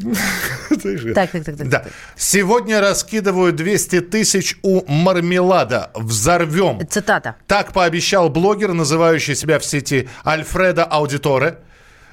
Так, 1.15 1.31
так, 1.31 1.45
так. 1.45 1.69
Да. 1.69 1.85
Сегодня 2.17 2.81
раскидываю 2.81 3.53
200 3.53 4.01
тысяч 4.03 4.57
у 4.63 4.85
мармелада. 4.91 5.91
Взорвем. 5.95 6.87
Цитата. 6.89 7.37
Так 7.47 7.73
пообещал 7.73 8.29
блогер, 8.29 8.73
называющий 8.73 9.35
себя 9.35 9.59
в 9.59 9.65
сети 9.65 10.09
Альфредо 10.25 10.85
Аудиторе. 10.85 11.59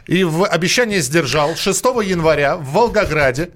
И 0.07 0.23
в 0.23 0.45
обещание 0.45 1.01
сдержал. 1.01 1.55
6 1.55 1.85
января 2.03 2.57
в 2.57 2.65
Волгограде 2.71 3.51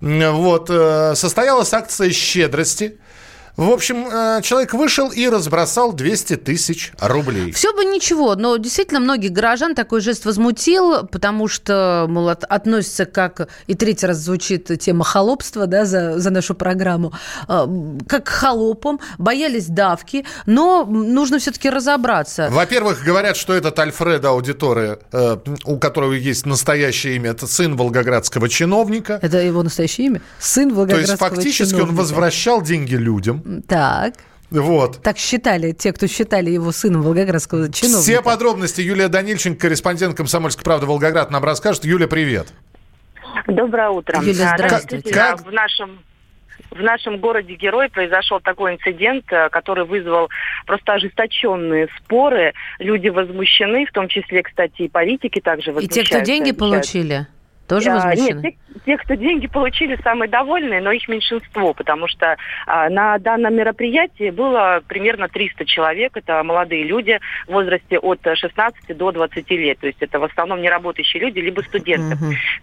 вот, 0.00 0.70
э, 0.70 1.14
состоялась 1.14 1.72
акция 1.72 2.10
щедрости. 2.10 2.98
В 3.58 3.70
общем, 3.70 4.06
э, 4.06 4.40
человек 4.42 4.72
вышел 4.72 5.10
и 5.10 5.28
разбросал 5.28 5.92
200 5.92 6.36
тысяч 6.36 6.92
рублей. 7.00 7.50
Все 7.50 7.74
бы 7.74 7.84
ничего, 7.84 8.36
но 8.36 8.56
действительно 8.56 9.00
многих 9.00 9.32
горожан 9.32 9.74
такой 9.74 10.00
жест 10.00 10.24
возмутил, 10.26 11.04
потому 11.08 11.48
что, 11.48 12.06
мол, 12.08 12.28
от- 12.28 12.44
относится 12.44 13.04
как, 13.04 13.48
и 13.66 13.74
третий 13.74 14.06
раз 14.06 14.18
звучит 14.18 14.70
тема 14.78 15.04
холопства, 15.04 15.66
да, 15.66 15.84
за, 15.86 16.20
за 16.20 16.30
нашу 16.30 16.54
программу, 16.54 17.12
э, 17.48 17.66
как 18.06 18.26
к 18.26 18.28
холопам, 18.28 19.00
боялись 19.18 19.66
давки, 19.66 20.24
но 20.46 20.84
нужно 20.84 21.40
все-таки 21.40 21.68
разобраться. 21.68 22.48
Во-первых, 22.52 23.02
говорят, 23.02 23.36
что 23.36 23.54
этот 23.54 23.76
Альфредо 23.80 24.28
Аудиторе, 24.28 25.00
э, 25.10 25.36
у 25.64 25.78
которого 25.80 26.12
есть 26.12 26.46
настоящее 26.46 27.16
имя, 27.16 27.30
это 27.32 27.48
сын 27.48 27.76
волгоградского 27.76 28.48
чиновника. 28.48 29.18
Это 29.20 29.38
его 29.38 29.64
настоящее 29.64 30.06
имя? 30.06 30.22
Сын 30.38 30.68
То 30.70 30.76
волгоградского 30.76 31.10
есть 31.10 31.18
фактически 31.36 31.72
он 31.74 31.80
чиновника. 31.80 31.98
возвращал 32.02 32.62
деньги 32.62 32.94
людям. 32.94 33.42
Так. 33.66 34.14
Вот. 34.50 35.02
Так 35.02 35.18
считали 35.18 35.72
те, 35.72 35.92
кто 35.92 36.06
считали 36.06 36.50
его 36.50 36.72
сыном 36.72 37.02
волгоградского 37.02 37.70
чиновника. 37.70 38.00
Все 38.02 38.22
подробности 38.22 38.80
Юлия 38.80 39.08
Данильченко, 39.08 39.60
корреспондент 39.60 40.16
«Комсомольской 40.16 40.64
правды» 40.64 40.86
Волгоград, 40.86 41.30
нам 41.30 41.44
расскажет. 41.44 41.84
Юля, 41.84 42.08
привет. 42.08 42.48
Доброе 43.46 43.90
утро. 43.90 44.18
Юля, 44.22 44.54
Да, 44.56 44.66
здравствуйте. 44.66 45.12
Как- 45.12 45.46
В 45.46 45.52
нашем 45.52 45.98
в 46.70 46.82
нашем 46.82 47.18
городе 47.18 47.54
Герой 47.54 47.88
произошел 47.88 48.40
такой 48.40 48.74
инцидент, 48.74 49.24
э, 49.32 49.48
который 49.48 49.84
вызвал 49.86 50.28
просто 50.66 50.94
ожесточенные 50.94 51.88
споры. 51.98 52.52
Люди 52.78 53.08
возмущены, 53.08 53.86
в 53.86 53.92
том 53.92 54.08
числе, 54.08 54.42
кстати, 54.42 54.82
и 54.82 54.88
политики 54.88 55.40
также 55.40 55.70
И 55.70 55.74
возмущаются. 55.74 56.10
те, 56.12 56.16
кто 56.16 56.24
деньги 56.24 56.50
обещают. 56.50 56.58
получили? 56.58 57.26
Тоже 57.68 57.90
А, 57.90 57.94
возмущены? 57.94 58.40
Нет, 58.40 58.54
те, 58.54 58.80
те, 58.86 58.96
кто 58.96 59.14
деньги 59.14 59.46
получили, 59.46 59.98
самые 60.02 60.28
довольные, 60.28 60.80
но 60.80 60.90
их 60.90 61.06
меньшинство, 61.08 61.74
потому 61.74 62.08
что 62.08 62.36
а, 62.66 62.88
на 62.88 63.18
данном 63.18 63.54
мероприятии 63.54 64.30
было 64.30 64.82
примерно 64.88 65.28
300 65.28 65.66
человек. 65.66 66.16
Это 66.16 66.42
молодые 66.42 66.84
люди 66.84 67.20
в 67.46 67.52
возрасте 67.52 67.98
от 67.98 68.20
16 68.24 68.96
до 68.96 69.12
20 69.12 69.50
лет. 69.50 69.78
То 69.80 69.86
есть 69.86 70.00
это 70.00 70.18
в 70.18 70.24
основном 70.24 70.62
неработающие 70.62 71.20
люди, 71.22 71.40
либо 71.40 71.60
студенты. 71.60 72.16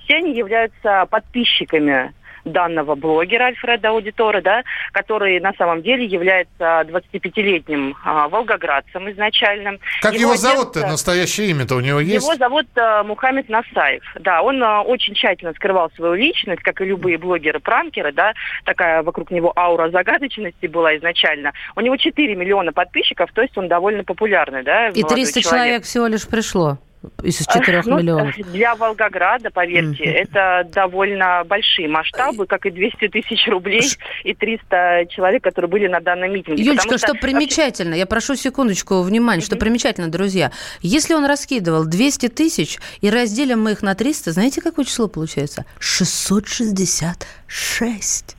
Все 0.04 0.16
они 0.16 0.36
являются 0.36 1.06
подписчиками 1.10 2.14
данного 2.46 2.96
блогера 2.96 3.46
Альфреда 3.46 3.90
Аудитора, 3.90 4.42
да, 4.42 4.64
который 4.92 5.40
на 5.40 5.54
самом 5.54 5.82
деле 5.82 6.06
является 6.06 6.86
25-летним 6.88 7.96
а, 8.04 8.28
волгоградцем 8.30 9.10
изначально. 9.12 9.78
Как 10.02 10.14
его, 10.14 10.32
отец, 10.32 10.42
зовут-то? 10.42 10.80
э, 10.82 10.88
Настоящее 10.88 11.50
имя-то 11.50 11.76
у 11.76 11.80
него 11.82 12.00
есть? 12.00 12.24
его 12.26 12.36
зовут 12.36 12.68
э, 12.76 13.04
Мухаммед 13.04 13.50
Насаев. 13.50 14.04
Да, 14.20 14.42
он 14.42 14.62
э, 14.62 14.80
очень 14.80 15.14
тщательно 15.16 15.54
скрывал 15.54 15.92
свою 15.96 16.14
личность, 16.14 16.62
как 16.62 16.80
и 16.82 16.86
любые 16.86 17.18
блогеры-пранкеры, 17.18 18.12
да, 18.14 18.34
такая 18.64 19.04
вокруг 19.04 19.32
него 19.32 19.52
аура 19.58 19.90
загадочности 19.90 20.68
была 20.68 20.96
изначально. 20.98 21.54
У 21.76 21.82
него 21.82 21.98
4 21.98 22.36
миллиона 22.36 22.72
подписчиков, 22.72 23.32
то 23.34 23.42
есть 23.42 23.58
он 23.58 23.68
довольно 23.68 24.04
популярный, 24.04 24.64
да, 24.64 24.90
И 24.90 25.02
молодой 25.02 25.24
300 25.24 25.42
человек. 25.42 25.50
человек 25.66 25.84
всего 25.84 26.08
лишь 26.08 26.28
пришло 26.28 26.78
из 27.24 27.46
4 27.46 27.84
Ну, 27.86 28.00
миллионов. 28.00 28.36
Для 28.52 28.76
Волгограда, 28.76 29.52
поверьте, 29.52 30.04
Мгм. 30.04 30.16
это 30.16 30.68
довольно 30.74 31.44
большие 31.46 31.88
масштабы, 31.88 32.46
как 32.48 32.66
и 32.66 32.72
200 32.72 33.08
тысяч 33.10 33.48
рублей 33.48 33.84
и 34.24 34.34
300 34.34 35.06
человек, 35.10 35.44
которые 35.44 35.70
были 35.70 35.88
на 35.88 36.00
данном 36.00 36.32
митинге. 36.34 36.64
Юлечка, 36.64 36.88
Потому 36.90 36.98
что 37.00 37.14
примечательно, 37.16 37.94
я 37.96 38.06
прошу 38.06 38.36
секундочку 38.36 39.02
внимания, 39.02 39.42
что 39.42 39.56
примечательно, 39.56 40.10
друзья. 40.10 40.52
Если 40.82 41.14
он 41.14 41.26
раскидывал 41.26 41.86
200 41.86 42.28
тысяч 42.30 42.78
и 43.02 43.10
разделим 43.10 43.62
мы 43.64 43.72
их 43.74 43.82
на 43.82 43.96
300, 43.96 44.32
знаете, 44.32 44.62
какое 44.62 44.86
число 44.86 45.08
получается? 45.08 45.66
666. 45.80 48.36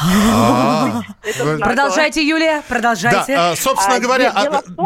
А, 0.00 1.02
Продолжайте, 1.60 2.26
Юлия, 2.26 2.62
продолжайте. 2.68 3.36
Да, 3.36 3.50
а, 3.50 3.56
собственно 3.56 3.96
А, 3.96 4.00
говоря, 4.00 4.32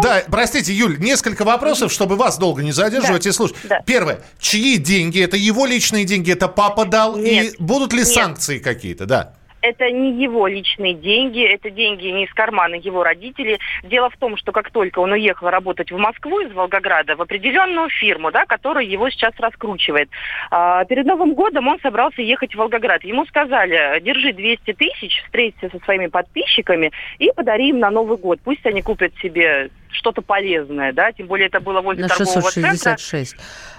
да, 0.02 0.22
простите, 0.30 0.72
Юль, 0.72 0.98
несколько 0.98 1.44
вопросов, 1.44 1.92
чтобы 1.92 2.16
вас 2.16 2.38
долго 2.38 2.62
не 2.62 2.72
задерживать 2.72 3.26
и 3.26 3.32
слушать. 3.32 3.56
Первое, 3.84 4.20
чьи 4.38 4.76
деньги? 4.78 5.22
Это 5.22 5.36
его 5.36 5.66
личные 5.66 6.04
деньги? 6.04 6.32
Это 6.32 6.48
папа 6.48 6.84
дал? 6.84 7.16
Нет, 7.16 7.54
и 7.54 7.62
будут 7.62 7.92
ли 7.92 8.04
санкции 8.04 8.58
какие-то? 8.58 9.06
Да. 9.06 9.32
Это 9.66 9.90
не 9.90 10.22
его 10.22 10.46
личные 10.46 10.94
деньги, 10.94 11.42
это 11.42 11.70
деньги 11.70 12.06
не 12.06 12.24
из 12.24 12.32
кармана 12.32 12.74
его 12.74 13.02
родителей. 13.02 13.58
Дело 13.82 14.10
в 14.10 14.16
том, 14.16 14.36
что 14.36 14.52
как 14.52 14.70
только 14.70 15.00
он 15.00 15.12
уехал 15.12 15.50
работать 15.50 15.90
в 15.90 15.96
Москву 15.96 16.40
из 16.40 16.52
Волгограда 16.52 17.16
в 17.16 17.22
определенную 17.22 17.88
фирму, 17.88 18.30
да, 18.30 18.46
которая 18.46 18.84
его 18.84 19.10
сейчас 19.10 19.32
раскручивает, 19.38 20.08
а, 20.50 20.84
перед 20.84 21.06
Новым 21.06 21.34
годом 21.34 21.68
он 21.68 21.80
собрался 21.80 22.22
ехать 22.22 22.54
в 22.54 22.58
Волгоград. 22.58 23.04
Ему 23.04 23.26
сказали, 23.26 24.00
держи 24.00 24.32
200 24.32 24.72
тысяч, 24.72 25.22
встреться 25.24 25.68
со 25.70 25.78
своими 25.84 26.06
подписчиками 26.06 26.92
и 27.18 27.30
подари 27.34 27.68
им 27.70 27.78
на 27.78 27.90
Новый 27.90 28.18
год. 28.18 28.38
Пусть 28.44 28.64
они 28.66 28.82
купят 28.82 29.12
себе 29.22 29.70
что-то 29.96 30.22
полезное, 30.22 30.92
да, 30.92 31.12
тем 31.12 31.26
более 31.26 31.48
это 31.48 31.60
было 31.60 31.80
возле 31.80 32.02
На 32.02 32.08
торгового 32.08 32.50
центра. 32.50 32.96
666. 32.96 33.36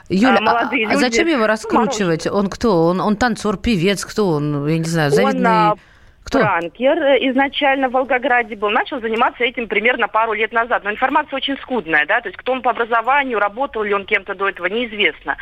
Юля, 0.09 0.37
а, 0.37 0.41
молодые 0.41 0.87
а 0.87 0.91
люди, 0.91 1.01
зачем 1.01 1.27
его 1.27 1.41
ну, 1.41 1.47
раскручивать? 1.47 2.27
Он 2.27 2.49
кто? 2.49 2.85
Он, 2.87 3.01
он 3.01 3.15
танцор, 3.15 3.57
певец, 3.57 4.05
кто 4.05 4.29
он? 4.29 4.67
Я 4.67 4.77
не 4.77 4.83
знаю, 4.85 5.11
Он 5.11 5.15
завидный... 5.15 5.49
а, 5.49 5.75
Кто? 6.27 6.39
пранкер 6.39 6.97
э, 7.01 7.29
изначально 7.29 7.87
в 7.87 7.93
Волгограде 7.93 8.55
был. 8.55 8.69
Начал 8.69 8.99
заниматься 8.99 9.43
этим 9.43 9.67
примерно 9.67 10.07
пару 10.09 10.33
лет 10.33 10.51
назад. 10.51 10.83
Но 10.83 10.91
информация 10.91 11.37
очень 11.37 11.57
скудная, 11.57 12.05
да, 12.05 12.19
то 12.19 12.27
есть 12.27 12.37
кто 12.37 12.51
он 12.51 12.61
по 12.61 12.71
образованию, 12.71 13.39
работал 13.39 13.83
ли 13.83 13.93
он 13.93 14.05
кем-то 14.05 14.35
до 14.35 14.49
этого, 14.49 14.67
неизвестно. 14.67 15.37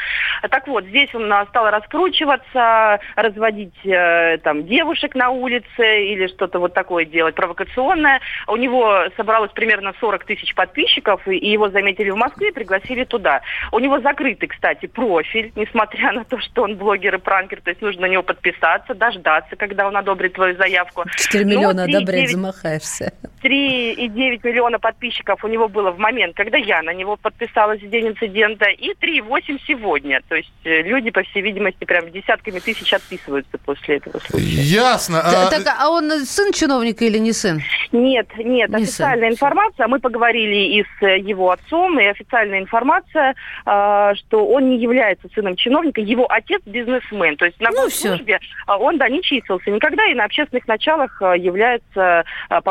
Так 0.49 0.67
вот, 0.67 0.85
здесь 0.85 1.13
он 1.15 1.31
а, 1.33 1.45
стал 1.47 1.69
раскручиваться, 1.71 2.99
разводить 3.15 3.73
э, 3.83 4.37
там 4.43 4.65
девушек 4.65 5.15
на 5.15 5.29
улице 5.31 6.05
или 6.05 6.27
что-то 6.27 6.59
вот 6.59 6.73
такое 6.73 7.05
делать 7.05 7.33
провокационное. 7.33 8.21
У 8.47 8.55
него 8.55 9.05
собралось 9.17 9.51
примерно 9.51 9.93
40 9.99 10.23
тысяч 10.25 10.53
подписчиков, 10.53 11.27
и 11.27 11.49
его 11.49 11.69
заметили 11.69 12.11
в 12.11 12.15
Москве, 12.15 12.51
пригласили 12.51 13.05
туда. 13.05 13.41
У 13.71 13.79
него 13.79 13.99
закрытый, 14.01 14.49
кстати, 14.49 14.85
профиль, 14.85 15.51
несмотря 15.55 16.11
на 16.11 16.25
то, 16.25 16.39
что 16.39 16.63
он 16.63 16.75
блогер 16.75 17.15
и 17.15 17.17
пранкер, 17.17 17.61
то 17.61 17.71
есть 17.71 17.81
нужно 17.81 18.01
на 18.01 18.11
него 18.11 18.21
подписаться, 18.21 18.93
дождаться, 18.93 19.55
когда 19.55 19.87
он 19.87 19.97
одобрит 19.97 20.33
твою 20.33 20.55
заявку. 20.55 20.74
4 21.17 21.45
Ну, 21.45 21.51
миллиона 21.51 21.85
3,9 21.85 21.95
одобрять, 21.97 22.31
замахаешься. 22.31 23.13
3,9 23.43 24.39
миллиона 24.43 24.79
подписчиков 24.79 25.43
у 25.43 25.47
него 25.47 25.67
было 25.67 25.91
в 25.91 25.99
момент, 25.99 26.35
когда 26.35 26.57
я 26.57 26.81
на 26.81 26.93
него 26.93 27.15
подписалась 27.17 27.81
в 27.81 27.89
день 27.89 28.07
инцидента, 28.09 28.65
и 28.65 28.93
3,8 28.93 29.59
сегодня. 29.67 30.21
То 30.27 30.35
есть 30.35 30.51
э, 30.63 30.81
люди, 30.81 31.11
по 31.11 31.23
всей 31.23 31.41
видимости, 31.41 31.85
прям 31.85 32.11
десятками 32.11 32.59
тысяч 32.59 32.93
отписываются 32.93 33.57
после 33.57 33.97
этого 33.97 34.19
случая. 34.19 34.61
Ясно. 34.61 35.21
А, 35.23 35.49
Так, 35.49 35.61
а 35.79 35.89
он 35.89 36.09
сын 36.25 36.51
чиновника 36.51 37.05
или 37.05 37.17
не 37.17 37.33
сын? 37.33 37.61
Нет, 37.91 38.27
нет, 38.37 38.69
Не 38.69 38.83
официальная 38.83 39.29
информация. 39.29 39.87
Мы 39.87 39.99
поговорили 39.99 40.79
и 40.79 40.83
с 40.83 41.03
э, 41.03 41.19
его 41.19 41.51
отцом, 41.51 41.99
и 41.99 42.05
официальная 42.05 42.59
информация, 42.59 43.35
а, 43.65 44.15
что 44.15 44.45
он 44.47 44.69
не 44.69 44.77
является 44.77 45.27
сыном 45.33 45.55
чиновника, 45.55 46.01
его 46.01 46.25
отец 46.31 46.61
бизнесмен. 46.65 47.37
То 47.37 47.45
есть 47.45 47.59
на 47.59 47.69
Ну, 47.71 47.89
службе 47.89 48.39
он, 48.67 48.97
да, 48.97 49.09
не 49.09 49.21
числился 49.21 49.69
никогда 49.69 50.05
и 50.07 50.13
на 50.13 50.25
общественных 50.25 50.67
началах 50.67 51.21
а, 51.21 51.35
является 51.35 52.23
а, 52.49 52.61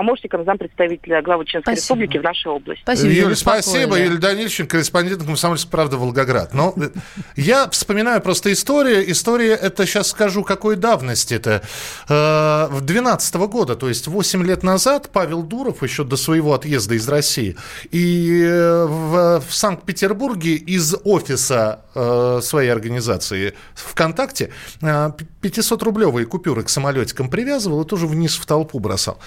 помощником 0.55 0.65
зампредставителя 0.65 1.23
главы 1.23 1.45
Чеченской 1.45 1.77
Спасибо. 1.77 2.01
Республики 2.01 2.19
в 2.19 2.23
нашей 2.23 2.49
области. 2.49 2.83
Спасибо, 2.83 3.09
Юль, 3.09 3.23
Юля, 3.25 3.37
спасибо. 3.37 3.99
Юлия 3.99 4.19
Данильевич, 4.19 4.61
корреспондент 4.69 5.25
«Комсомольской 5.25 5.71
правды» 5.71 5.97
Волгоград. 5.97 6.55
Но 6.55 6.75
э, 6.77 6.91
я 7.37 7.69
вспоминаю 7.71 8.21
просто 8.21 8.53
историю. 8.53 9.11
История, 9.11 9.55
это 9.55 9.87
сейчас 9.87 10.09
скажу, 10.09 10.45
какой 10.45 10.77
давности 10.77 11.35
это. 11.35 11.63
Э, 12.09 12.69
В 12.71 12.81
12 12.81 13.35
года, 13.35 13.77
то 13.77 13.89
есть 13.89 14.07
8 14.07 14.45
лет 14.45 14.63
назад, 14.63 15.11
Павел 15.13 15.43
Дуров, 15.43 15.83
еще 15.83 16.05
до 16.05 16.17
своего 16.17 16.55
отъезда 16.55 16.95
из 16.95 17.09
России, 17.09 17.57
и 17.91 18.43
э, 18.43 18.85
в, 18.87 19.41
в 19.41 19.55
Санкт-Петербурге 19.55 20.55
из 20.55 20.95
офиса 21.05 21.81
э, 21.95 22.41
своей 22.43 22.71
организации 22.71 23.55
ВКонтакте 23.75 24.51
э, 24.81 25.11
500-рублевые 25.43 26.27
купюры 26.27 26.63
к 26.63 26.69
самолетикам 26.69 27.29
привязывал 27.29 27.83
и 27.83 27.87
тоже 27.87 28.07
вниз 28.07 28.37
в 28.37 28.47
толпу 28.47 28.79
бросал. 28.79 29.19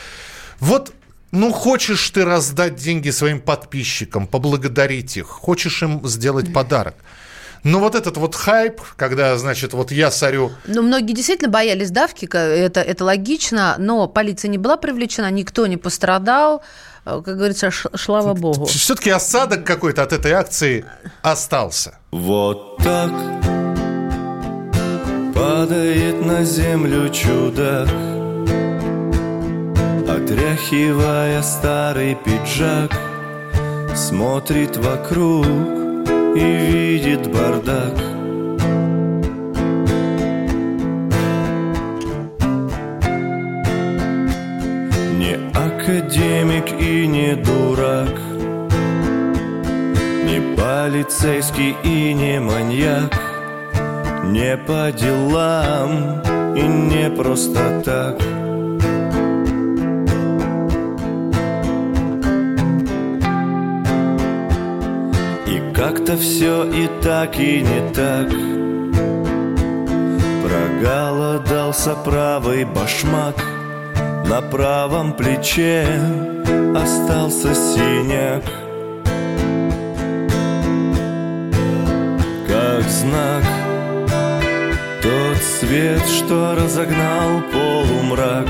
Вот 0.60 0.92
ну, 1.32 1.52
хочешь 1.52 2.10
ты 2.10 2.26
раздать 2.26 2.76
деньги 2.76 3.10
своим 3.10 3.40
подписчикам, 3.40 4.28
поблагодарить 4.28 5.18
их, 5.18 5.28
хочешь 5.28 5.84
им 5.84 6.08
сделать 6.08 6.54
подарок. 6.54 6.96
Но 7.64 7.80
вот 7.80 7.96
этот 7.96 8.18
вот 8.18 8.36
хайп, 8.36 8.82
когда, 8.96 9.38
значит, 9.38 9.74
вот 9.74 9.92
я 9.92 10.12
сорю... 10.12 10.52
Ну, 10.68 10.82
многие 10.84 11.14
действительно 11.14 11.50
боялись 11.50 11.92
давки, 11.92 12.26
это, 12.26 12.82
это 12.82 13.04
логично, 13.04 13.76
но 13.78 14.08
полиция 14.08 14.50
не 14.50 14.58
была 14.58 14.78
привлечена, 14.78 15.30
никто 15.32 15.68
не 15.68 15.76
пострадал. 15.76 16.62
Э, 17.06 17.22
Как 17.26 17.36
говорится, 17.36 17.72
слава 17.96 18.34
богу. 18.34 18.66
Все-таки 18.66 19.10
осадок 19.10 19.66
какой-то 19.66 20.04
от 20.04 20.14
этой 20.14 20.32
акции 20.32 20.86
остался. 21.22 21.98
Вот 22.12 22.78
так 22.78 23.12
падает 25.36 26.26
на 26.26 26.44
землю 26.44 27.10
чудак, 27.10 27.88
Отряхивая 30.28 31.42
старый 31.42 32.14
пиджак, 32.14 32.92
смотрит 33.96 34.76
вокруг 34.76 35.46
и 36.36 36.44
видит 36.70 37.32
бардак. 37.32 37.96
Не 45.18 45.38
академик 45.56 46.78
и 46.78 47.08
не 47.08 47.36
дурак, 47.36 48.20
не 50.26 50.42
полицейский 50.58 51.74
и 51.86 52.14
не 52.14 52.42
маньяк, 52.42 53.18
не 54.26 54.58
по 54.58 54.92
делам 54.92 56.22
и 56.54 56.64
не 56.64 57.10
просто 57.12 57.82
так. 57.86 58.47
Как-то 65.78 66.18
все 66.18 66.64
и 66.64 66.90
так, 67.04 67.40
и 67.40 67.62
не 67.62 67.94
так. 67.94 68.28
Проголодался 70.44 71.96
правый 72.04 72.66
башмак, 72.66 73.36
на 74.28 74.42
правом 74.42 75.14
плече 75.14 75.88
остался 76.76 77.54
синяк. 77.54 78.44
Как 82.48 82.84
знак, 82.90 83.44
тот 85.04 85.38
свет, 85.60 86.02
что 86.08 86.56
разогнал 86.56 87.42
полумрак, 87.54 88.48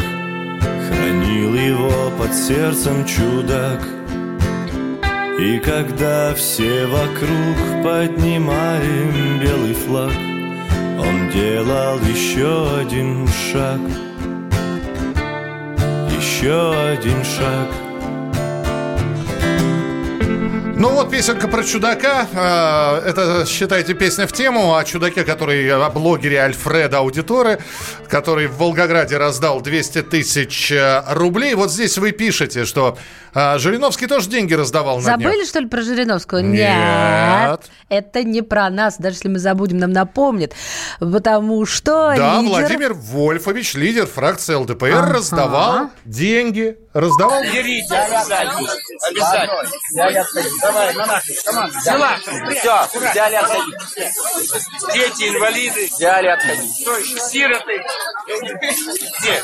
хранил 0.88 1.56
его 1.56 2.10
под 2.18 2.34
сердцем 2.34 3.06
чудак. 3.06 3.97
И 5.40 5.60
когда 5.60 6.34
все 6.34 6.88
вокруг 6.88 7.84
поднимаем 7.84 9.40
белый 9.40 9.76
флаг, 9.76 10.16
Он 11.00 11.30
делал 11.30 12.00
еще 12.00 12.80
один 12.80 13.28
шаг. 13.28 13.80
Еще 16.10 16.74
один 16.92 17.24
шаг 17.24 17.87
Ну 20.80 20.92
вот 20.92 21.10
песенка 21.10 21.48
про 21.48 21.64
чудака. 21.64 22.28
Э, 22.32 23.10
Это, 23.10 23.46
считайте, 23.48 23.96
песня 23.96 24.28
в 24.28 24.32
тему 24.32 24.76
о 24.76 24.84
чудаке, 24.84 25.24
который 25.24 25.72
о 25.72 25.90
блогере 25.90 26.40
Альфреда 26.40 27.00
Аудиторе, 27.00 27.58
который 28.08 28.46
в 28.46 28.58
Волгограде 28.58 29.18
раздал 29.18 29.62
200 29.62 30.04
тысяч 30.04 30.72
э, 30.72 31.02
рублей. 31.10 31.56
Вот 31.56 31.72
здесь 31.72 31.98
вы 31.98 32.12
пишете, 32.12 32.66
что 32.66 32.96
Жириновский 33.34 34.08
тоже 34.08 34.30
деньги 34.30 34.54
раздавал 34.54 34.98
на. 34.98 35.04
Забыли, 35.04 35.46
что 35.46 35.60
ли, 35.60 35.68
про 35.68 35.82
Жириновского? 35.82 36.40
Нет. 36.40 37.62
Это 37.90 38.24
не 38.24 38.42
про 38.42 38.70
нас. 38.70 38.98
Даже 38.98 39.16
если 39.18 39.30
мы 39.30 39.40
забудем, 39.40 39.78
нам 39.80 39.92
напомнят. 39.92 40.54
Потому 41.00 41.66
что 41.66 42.14
Да, 42.16 42.40
лидер... 42.40 42.50
Владимир 42.50 42.94
Вольфович, 42.94 43.74
лидер 43.76 44.06
фракции 44.08 44.54
ЛДПР, 44.56 44.86
Ага. 44.94 45.14
раздавал 45.14 45.90
деньги. 46.06 46.78
Раздавал... 46.94 47.44
Берите 47.44 47.94
обязательно. 47.96 48.70
Обязательно. 49.12 50.67
Давай, 50.68 50.94
на 50.96 51.06
нашу 51.06 51.34
команду. 51.46 51.78
Взяла. 51.80 52.18
Все, 52.18 53.00
взяли, 53.00 53.36
отходите. 53.36 54.12
Дети, 54.94 55.30
инвалиды. 55.30 55.88
Взяли, 55.96 56.28
отходите. 56.28 56.82
Что 56.82 56.98
еще? 56.98 57.20
Сироты. 57.20 57.84
Где? 59.20 59.44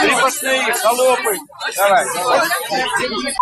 Крепостные, 0.00 0.72
холопы. 0.74 1.36
Давай, 1.76 2.06
давай. 2.14 3.34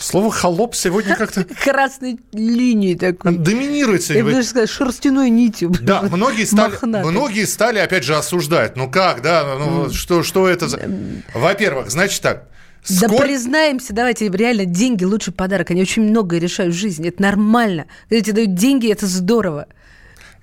Слово 0.00 0.30
«холоп» 0.30 0.76
сегодня 0.76 1.16
как-то 1.16 1.44
Красной 1.64 2.20
линией 2.32 2.94
такой. 2.94 3.36
доминирует 3.36 4.02
Я 4.02 4.06
сегодня. 4.06 4.24
бы 4.26 4.32
даже 4.36 4.48
сказала, 4.48 4.68
шерстяной 4.68 5.28
нитью. 5.28 5.72
Да, 5.80 6.02
многие 6.02 6.44
стали, 6.44 6.70
Мохнатой. 6.70 7.10
многие 7.10 7.44
стали, 7.46 7.80
опять 7.80 8.04
же, 8.04 8.14
осуждать. 8.14 8.76
Ну 8.76 8.88
как, 8.88 9.22
да, 9.22 9.56
ну, 9.58 9.90
что, 9.92 10.22
что 10.22 10.46
это 10.46 10.68
за... 10.68 10.80
Во-первых, 11.34 11.90
значит 11.90 12.22
так, 12.22 12.44
Да 12.88 13.06
сколь- 13.08 13.26
признаемся, 13.26 13.92
давайте, 13.92 14.28
реально, 14.28 14.64
деньги 14.64 15.04
лучший 15.04 15.32
подарок. 15.32 15.70
Они 15.70 15.82
очень 15.82 16.02
многое 16.02 16.40
решают 16.40 16.74
в 16.74 16.78
жизни. 16.78 17.08
Это 17.08 17.20
нормально. 17.22 17.86
Когда 18.08 18.22
тебе 18.24 18.32
дают 18.34 18.54
деньги, 18.54 18.90
это 18.90 19.06
здорово. 19.06 19.66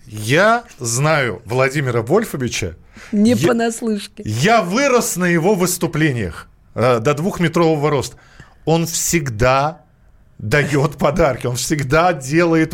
я 0.07 0.63
знаю 0.79 1.41
Владимира 1.45 2.01
Вольфовича, 2.01 2.75
Не 3.11 3.31
Я- 3.33 3.47
понаслышке. 3.47 4.23
я 4.25 4.61
вырос 4.61 5.15
на 5.15 5.25
его 5.25 5.55
выступлениях 5.55 6.47
э, 6.75 6.99
до 6.99 7.13
двухметрового 7.13 7.89
роста. 7.89 8.17
Он 8.65 8.85
всегда 8.85 9.81
дает 10.37 10.97
подарки, 10.97 11.47
он 11.47 11.55
всегда 11.55 12.13
делает... 12.13 12.73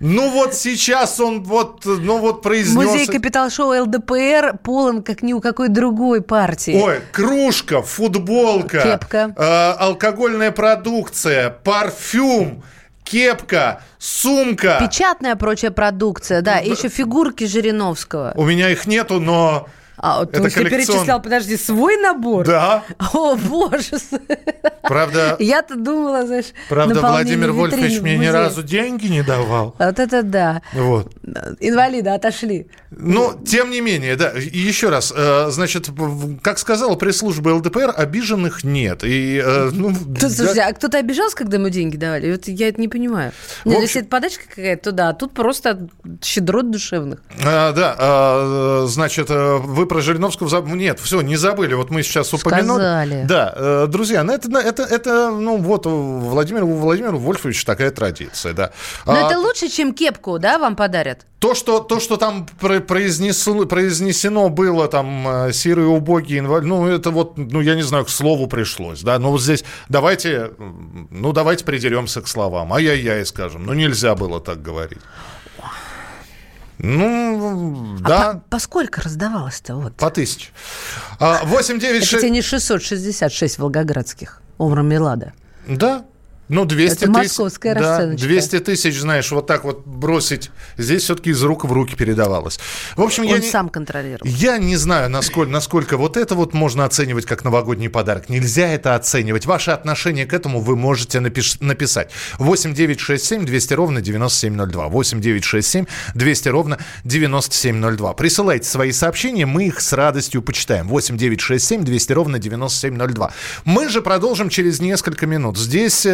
Ну 0.00 0.30
вот 0.30 0.54
сейчас 0.54 1.20
он 1.20 1.42
вот, 1.44 1.84
ну 1.84 2.18
вот 2.18 2.42
произнес... 2.42 2.74
Музей 2.74 3.06
Капитал-шоу 3.06 3.82
ЛДПР 3.82 4.58
полон, 4.62 5.02
как 5.02 5.22
ни 5.22 5.32
у 5.32 5.40
какой 5.40 5.68
другой 5.68 6.20
партии. 6.20 6.80
Ой, 6.82 7.00
кружка, 7.12 7.82
футболка, 7.82 8.82
Кепка. 8.82 9.34
э, 9.36 9.72
алкогольная 9.78 10.50
продукция, 10.50 11.50
парфюм, 11.50 12.62
кепка, 13.04 13.82
сумка. 13.98 14.78
Печатная 14.80 15.36
прочая 15.36 15.70
продукция, 15.70 16.42
да. 16.42 16.58
И 16.58 16.70
еще 16.70 16.88
фигурки 16.88 17.44
Жириновского. 17.44 18.32
У 18.34 18.44
меня 18.44 18.70
их 18.70 18.86
нету, 18.86 19.20
но 19.20 19.68
А, 19.96 20.24
то 20.26 20.30
это 20.32 20.42
есть 20.42 20.54
ты 20.56 20.64
коллекцион. 20.64 20.86
перечислял, 20.96 21.22
подожди, 21.22 21.56
свой 21.56 21.96
набор? 21.96 22.46
Да. 22.46 22.84
О, 23.12 23.36
боже. 23.36 23.96
Правда, 24.82 25.36
Я-то 25.38 25.76
думала, 25.76 26.26
знаешь, 26.26 26.52
правда 26.68 27.00
Владимир 27.00 27.52
Вольфович 27.52 28.00
мне 28.00 28.18
ни 28.18 28.26
разу 28.26 28.62
деньги 28.62 29.06
не 29.06 29.22
давал. 29.22 29.74
Вот 29.78 29.98
это 29.98 30.22
да. 30.22 30.62
Вот. 30.72 31.14
Инвалиды 31.60 32.10
отошли. 32.10 32.66
Но, 32.90 33.34
тем 33.46 33.70
не 33.70 33.80
менее, 33.80 34.14
да, 34.16 34.30
и 34.30 34.58
еще 34.58 34.88
раз, 34.88 35.12
э, 35.14 35.46
значит, 35.50 35.88
как 36.42 36.58
сказала 36.58 36.94
пресс-служба 36.94 37.48
ЛДПР, 37.50 37.92
обиженных 37.96 38.62
нет. 38.62 39.02
И, 39.02 39.42
э, 39.44 39.70
ну, 39.72 39.92
Тут, 39.92 40.32
слушайте, 40.32 40.62
а 40.62 40.72
кто-то 40.72 40.98
обижался, 40.98 41.36
когда 41.36 41.56
ему 41.56 41.70
деньги 41.70 41.96
давали? 41.96 42.30
Вот 42.32 42.46
я 42.46 42.68
это 42.68 42.80
не 42.80 42.88
понимаю. 42.88 43.32
Нет, 43.64 43.74
общем- 43.74 43.82
если 43.82 44.00
это 44.02 44.10
подачка 44.10 44.44
какая-то, 44.48 44.84
то 44.84 44.92
да. 44.92 45.08
А 45.08 45.12
тут 45.14 45.32
просто 45.34 45.88
щедрот 46.22 46.70
душевных. 46.70 47.20
А, 47.44 47.72
да, 47.72 47.96
а, 47.98 48.84
значит, 48.86 49.26
э, 49.28 49.58
вы 49.84 49.88
про 49.88 50.00
Жириновского 50.00 50.48
забыли. 50.48 50.74
Нет, 50.76 50.98
все, 50.98 51.20
не 51.20 51.36
забыли. 51.36 51.74
Вот 51.74 51.90
мы 51.90 52.02
сейчас 52.02 52.32
упомянули. 52.32 52.80
Сказали. 52.80 53.24
Да, 53.28 53.52
э, 53.54 53.86
друзья, 53.88 54.24
ну 54.24 54.32
это, 54.32 54.48
это, 54.58 54.82
это, 54.82 55.30
ну 55.30 55.58
вот, 55.58 55.86
у 55.86 56.18
Владимира 56.18 56.64
Владимиру 56.64 57.18
Вольфовичу 57.18 57.64
такая 57.66 57.90
традиция, 57.90 58.52
да. 58.54 58.70
Но 59.06 59.12
А, 59.12 59.26
это 59.30 59.38
лучше, 59.38 59.68
чем 59.68 59.92
кепку, 59.94 60.38
да, 60.38 60.58
вам 60.58 60.74
подарят? 60.76 61.26
то, 61.38 61.54
что, 61.54 61.80
то, 61.80 62.00
что 62.00 62.16
там 62.16 62.46
про- 62.58 62.80
произнесу- 62.80 63.66
произнесено 63.66 64.48
было, 64.48 64.88
там, 64.88 65.28
э, 65.48 65.52
серые 65.52 65.88
убогие 65.88 66.38
инвалиды, 66.38 66.68
ну, 66.68 66.86
это 66.88 67.10
вот, 67.10 67.36
ну, 67.36 67.60
я 67.60 67.74
не 67.74 67.82
знаю, 67.82 68.06
к 68.06 68.08
слову 68.08 68.46
пришлось, 68.46 69.02
да, 69.02 69.18
ну, 69.18 69.30
вот 69.30 69.42
здесь 69.42 69.62
давайте, 69.90 70.52
ну, 71.10 71.32
давайте 71.32 71.66
придеремся 71.66 72.22
к 72.22 72.28
словам, 72.28 72.72
ай-яй-яй, 72.72 73.26
скажем, 73.26 73.66
ну, 73.66 73.74
нельзя 73.74 74.14
было 74.14 74.40
так 74.40 74.62
говорить. 74.62 75.00
Ну, 76.84 77.96
да. 78.00 78.30
А 78.30 78.34
по, 78.34 78.40
по 78.50 78.58
сколько 78.58 79.00
раздавалось-то? 79.00 79.76
Вот. 79.76 79.94
По 79.96 80.10
тысяче. 80.10 80.50
А, 81.18 81.40
8 81.44 81.78
9 81.78 81.96
Это 81.96 82.06
6... 82.06 82.20
тебе 82.20 82.30
не 82.30 82.42
666 82.42 83.58
волгоградских. 83.58 84.42
Омра 84.58 84.82
Милада. 84.82 85.32
Да. 85.66 86.04
Ну, 86.48 86.66
200 86.66 86.96
Это 86.96 87.06
тысяч. 87.06 87.14
московская 87.14 87.74
да, 87.74 87.80
расценочка. 87.80 88.26
200 88.26 88.58
тысяч, 88.60 88.98
знаешь, 89.00 89.30
вот 89.30 89.46
так 89.46 89.64
вот 89.64 89.86
бросить. 89.86 90.50
Здесь 90.76 91.04
все-таки 91.04 91.30
из 91.30 91.42
рук 91.42 91.64
в 91.64 91.72
руки 91.72 91.96
передавалось. 91.96 92.58
В 92.96 93.02
общем, 93.02 93.22
я 93.22 93.36
Он 93.36 93.40
не, 93.40 93.48
сам 93.50 93.70
контролировал. 93.70 94.30
я 94.30 94.58
не 94.58 94.76
знаю, 94.76 95.08
насколько, 95.08 95.50
насколько 95.50 95.96
вот 95.96 96.18
это 96.18 96.34
вот 96.34 96.52
можно 96.52 96.84
оценивать 96.84 97.24
как 97.24 97.44
новогодний 97.44 97.88
подарок. 97.88 98.28
Нельзя 98.28 98.68
это 98.68 98.94
оценивать. 98.94 99.46
Ваше 99.46 99.70
отношение 99.70 100.26
к 100.26 100.34
этому 100.34 100.60
вы 100.60 100.76
можете 100.76 101.18
напиш- 101.18 101.56
написать. 101.60 102.10
8 102.38 102.74
9 102.74 103.00
6 103.00 103.24
7 103.24 103.46
200 103.46 103.72
ровно 103.74 104.00
9702. 104.02 104.88
8 104.88 105.20
9 105.22 105.44
6 105.44 105.66
7 105.68 105.86
200 106.14 106.48
ровно 106.50 106.78
9702. 107.04 108.12
Присылайте 108.12 108.68
свои 108.68 108.92
сообщения, 108.92 109.46
мы 109.46 109.66
их 109.68 109.80
с 109.80 109.92
радостью 109.94 110.42
почитаем. 110.42 110.88
8 110.88 111.16
9 111.16 111.40
6 111.40 111.64
7 111.66 111.84
200 111.84 112.12
ровно 112.12 112.38
9702. 112.38 113.32
Мы 113.64 113.88
же 113.88 114.02
продолжим 114.02 114.50
через 114.50 114.80
несколько 114.80 115.26
минут. 115.26 115.56
Здесь... 115.58 116.06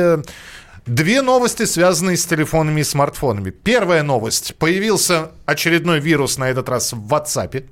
Две 0.86 1.22
новости, 1.22 1.64
связанные 1.64 2.16
с 2.16 2.24
телефонами 2.24 2.80
и 2.80 2.84
смартфонами. 2.84 3.50
Первая 3.50 4.02
новость. 4.02 4.54
Появился 4.56 5.30
очередной 5.46 6.00
вирус, 6.00 6.38
на 6.38 6.48
этот 6.48 6.68
раз 6.68 6.92
в 6.92 7.12
WhatsApp. 7.12 7.66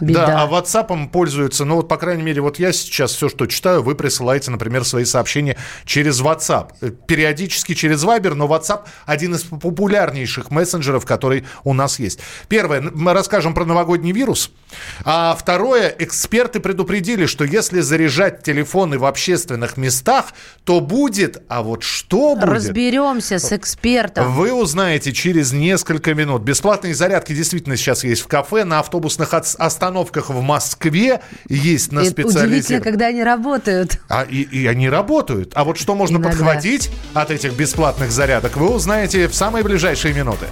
Беда. 0.00 0.26
Да, 0.26 0.42
а 0.42 0.48
WhatsApp 0.48 1.10
пользуются, 1.10 1.64
ну 1.64 1.76
вот, 1.76 1.88
по 1.88 1.96
крайней 1.96 2.24
мере, 2.24 2.40
вот 2.40 2.58
я 2.58 2.72
сейчас 2.72 3.12
все, 3.12 3.28
что 3.28 3.46
читаю, 3.46 3.82
вы 3.82 3.94
присылаете, 3.94 4.50
например, 4.50 4.84
свои 4.84 5.04
сообщения 5.04 5.56
через 5.84 6.20
WhatsApp. 6.20 6.70
Э, 6.80 6.90
Периодически 7.06 7.74
через 7.74 8.04
Viber, 8.04 8.34
но 8.34 8.46
WhatsApp 8.46 8.80
один 9.06 9.34
из 9.34 9.44
популярнейших 9.44 10.50
мессенджеров, 10.50 11.06
который 11.06 11.44
у 11.62 11.72
нас 11.72 12.00
есть. 12.00 12.18
Первое, 12.48 12.80
мы 12.80 13.12
расскажем 13.12 13.54
про 13.54 13.64
новогодний 13.64 14.10
вирус. 14.10 14.50
А 15.04 15.36
второе, 15.38 15.94
эксперты 15.98 16.60
предупредили, 16.60 17.26
что 17.26 17.44
если 17.44 17.80
заряжать 17.80 18.42
телефоны 18.42 18.98
в 18.98 19.04
общественных 19.04 19.76
местах, 19.76 20.26
то 20.64 20.80
будет, 20.80 21.42
а 21.48 21.62
вот 21.62 21.82
что 21.82 22.34
будет? 22.34 22.48
Разберемся 22.48 23.38
с 23.38 23.52
экспертом. 23.52 24.32
Вы 24.34 24.52
узнаете 24.52 25.12
через 25.12 25.52
несколько 25.52 26.14
минут. 26.14 26.42
Бесплатные 26.42 26.94
зарядки 26.94 27.34
действительно 27.34 27.76
сейчас 27.76 28.04
есть 28.04 28.22
в 28.22 28.26
кафе, 28.26 28.64
на 28.64 28.80
автобусных 28.80 29.34
остановках 29.34 30.30
в 30.30 30.40
Москве 30.40 31.20
есть 31.48 31.92
на 31.92 32.00
Это 32.00 32.26
удивительно, 32.26 32.80
когда 32.80 33.06
они 33.06 33.22
работают. 33.22 34.00
А, 34.08 34.22
и, 34.22 34.42
и 34.42 34.66
они 34.66 34.88
работают. 34.88 35.52
А 35.54 35.64
вот 35.64 35.78
что 35.78 35.94
можно 35.94 36.16
Иногда. 36.16 36.30
подхватить 36.30 36.90
от 37.14 37.30
этих 37.30 37.54
бесплатных 37.54 38.10
зарядок, 38.10 38.56
вы 38.56 38.68
узнаете 38.68 39.28
в 39.28 39.34
самые 39.34 39.64
ближайшие 39.64 40.14
минуты. 40.14 40.46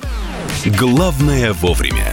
Главное 0.64 1.52
вовремя. 1.52 2.12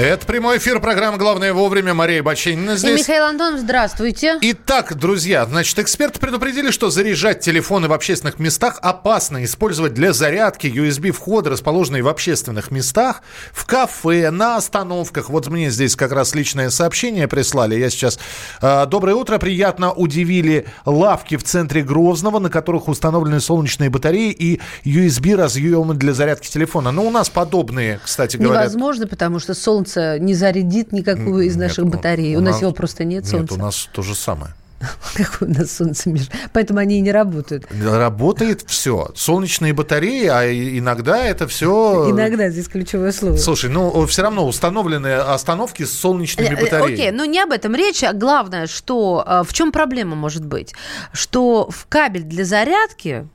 Это 0.00 0.24
прямой 0.24 0.56
эфир 0.56 0.80
программы 0.80 1.18
«Главное 1.18 1.52
вовремя». 1.52 1.92
Мария 1.92 2.22
Баченина 2.22 2.70
И 2.70 2.76
здесь. 2.78 3.00
Михаил 3.00 3.24
Антонов, 3.24 3.60
здравствуйте. 3.60 4.38
Итак, 4.40 4.96
друзья, 4.96 5.44
значит, 5.44 5.78
эксперты 5.78 6.18
предупредили, 6.18 6.70
что 6.70 6.88
заряжать 6.88 7.40
телефоны 7.40 7.86
в 7.86 7.92
общественных 7.92 8.38
местах 8.38 8.78
опасно. 8.80 9.44
Использовать 9.44 9.92
для 9.92 10.14
зарядки 10.14 10.66
USB-входы, 10.68 11.50
расположенные 11.50 12.02
в 12.02 12.08
общественных 12.08 12.70
местах, 12.70 13.20
в 13.52 13.66
кафе, 13.66 14.30
на 14.30 14.56
остановках. 14.56 15.28
Вот 15.28 15.48
мне 15.48 15.68
здесь 15.68 15.96
как 15.96 16.12
раз 16.12 16.34
личное 16.34 16.70
сообщение 16.70 17.28
прислали. 17.28 17.74
Я 17.74 17.90
сейчас... 17.90 18.18
э, 18.62 18.86
Доброе 18.86 19.16
утро. 19.16 19.36
Приятно 19.36 19.92
удивили 19.92 20.66
лавки 20.86 21.36
в 21.36 21.44
центре 21.44 21.82
Грозного, 21.82 22.38
на 22.38 22.48
которых 22.48 22.88
установлены 22.88 23.38
солнечные 23.38 23.90
батареи 23.90 24.30
и 24.30 24.62
USB-разъемы 24.86 25.92
для 25.92 26.14
зарядки 26.14 26.48
телефона. 26.48 26.90
Ну, 26.90 27.06
у 27.06 27.10
нас 27.10 27.28
подобные, 27.28 28.00
кстати 28.02 28.38
говоря. 28.38 28.62
Невозможно, 28.62 29.06
потому 29.06 29.38
что 29.40 29.52
солнце 29.52 29.89
не 29.96 30.34
зарядит 30.34 30.92
никакую 30.92 31.46
из 31.46 31.56
наших 31.56 31.86
батарей. 31.86 32.36
У, 32.36 32.40
нас, 32.40 32.60
его 32.60 32.72
просто 32.72 33.04
нет, 33.04 33.24
Нет, 33.24 33.30
солнца. 33.30 33.54
у 33.54 33.56
нас 33.58 33.88
то 33.92 34.02
же 34.02 34.14
самое. 34.14 34.52
Какое 35.14 35.48
у 35.48 35.52
нас 35.52 35.72
солнце, 35.72 36.08
Миш? 36.08 36.28
Поэтому 36.52 36.78
они 36.80 36.98
и 36.98 37.00
не 37.00 37.12
работают. 37.12 37.66
Работает 37.82 38.64
все. 38.66 39.10
Солнечные 39.14 39.72
батареи, 39.74 40.26
а 40.26 40.50
иногда 40.50 41.22
это 41.24 41.46
все... 41.46 42.10
Иногда 42.10 42.48
здесь 42.48 42.68
ключевое 42.68 43.12
слово. 43.12 43.36
Слушай, 43.36 43.70
ну 43.70 44.06
все 44.06 44.22
равно 44.22 44.46
установлены 44.46 45.14
остановки 45.14 45.84
с 45.84 45.92
солнечными 45.92 46.48
Э, 46.48 46.52
э, 46.52 46.62
батареями. 46.62 46.94
Окей, 46.94 47.10
но 47.10 47.24
не 47.26 47.40
об 47.40 47.52
этом 47.52 47.74
речь. 47.74 48.02
а 48.02 48.12
Главное, 48.14 48.66
что 48.66 49.24
э, 49.26 49.42
в 49.46 49.52
чем 49.52 49.70
проблема 49.72 50.16
может 50.16 50.44
быть? 50.44 50.74
Что 51.12 51.68
в 51.70 51.86
кабель 51.86 52.22
для 52.22 52.44
зарядки 52.44 53.26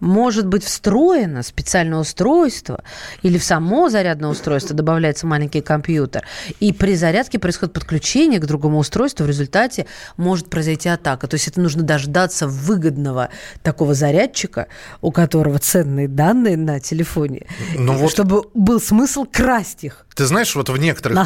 может 0.00 0.46
быть 0.46 0.64
встроено 0.64 1.42
специальное 1.42 1.98
устройство 1.98 2.82
или 3.22 3.38
в 3.38 3.44
само 3.44 3.88
зарядное 3.88 4.30
устройство 4.30 4.74
добавляется 4.74 5.26
маленький 5.26 5.60
компьютер. 5.60 6.26
И 6.58 6.72
при 6.72 6.94
зарядке 6.94 7.38
происходит 7.38 7.74
подключение 7.74 8.40
к 8.40 8.46
другому 8.46 8.78
устройству. 8.78 9.24
В 9.24 9.28
результате 9.28 9.86
может 10.16 10.48
произойти 10.50 10.88
атака. 10.88 11.26
То 11.26 11.34
есть 11.34 11.48
это 11.48 11.60
нужно 11.60 11.82
дождаться 11.82 12.46
выгодного 12.46 13.28
такого 13.62 13.94
зарядчика, 13.94 14.66
у 15.00 15.12
которого 15.12 15.58
ценные 15.58 16.08
данные 16.08 16.56
на 16.56 16.80
телефоне, 16.80 17.46
Ну 17.76 17.92
вот- 17.94 18.10
чтобы 18.10 18.44
был 18.54 18.80
смысл 18.80 19.26
красть 19.30 19.84
их. 19.84 20.06
Ты 20.14 20.26
знаешь, 20.26 20.54
вот 20.54 20.68
в 20.68 20.76
некоторых, 20.76 21.16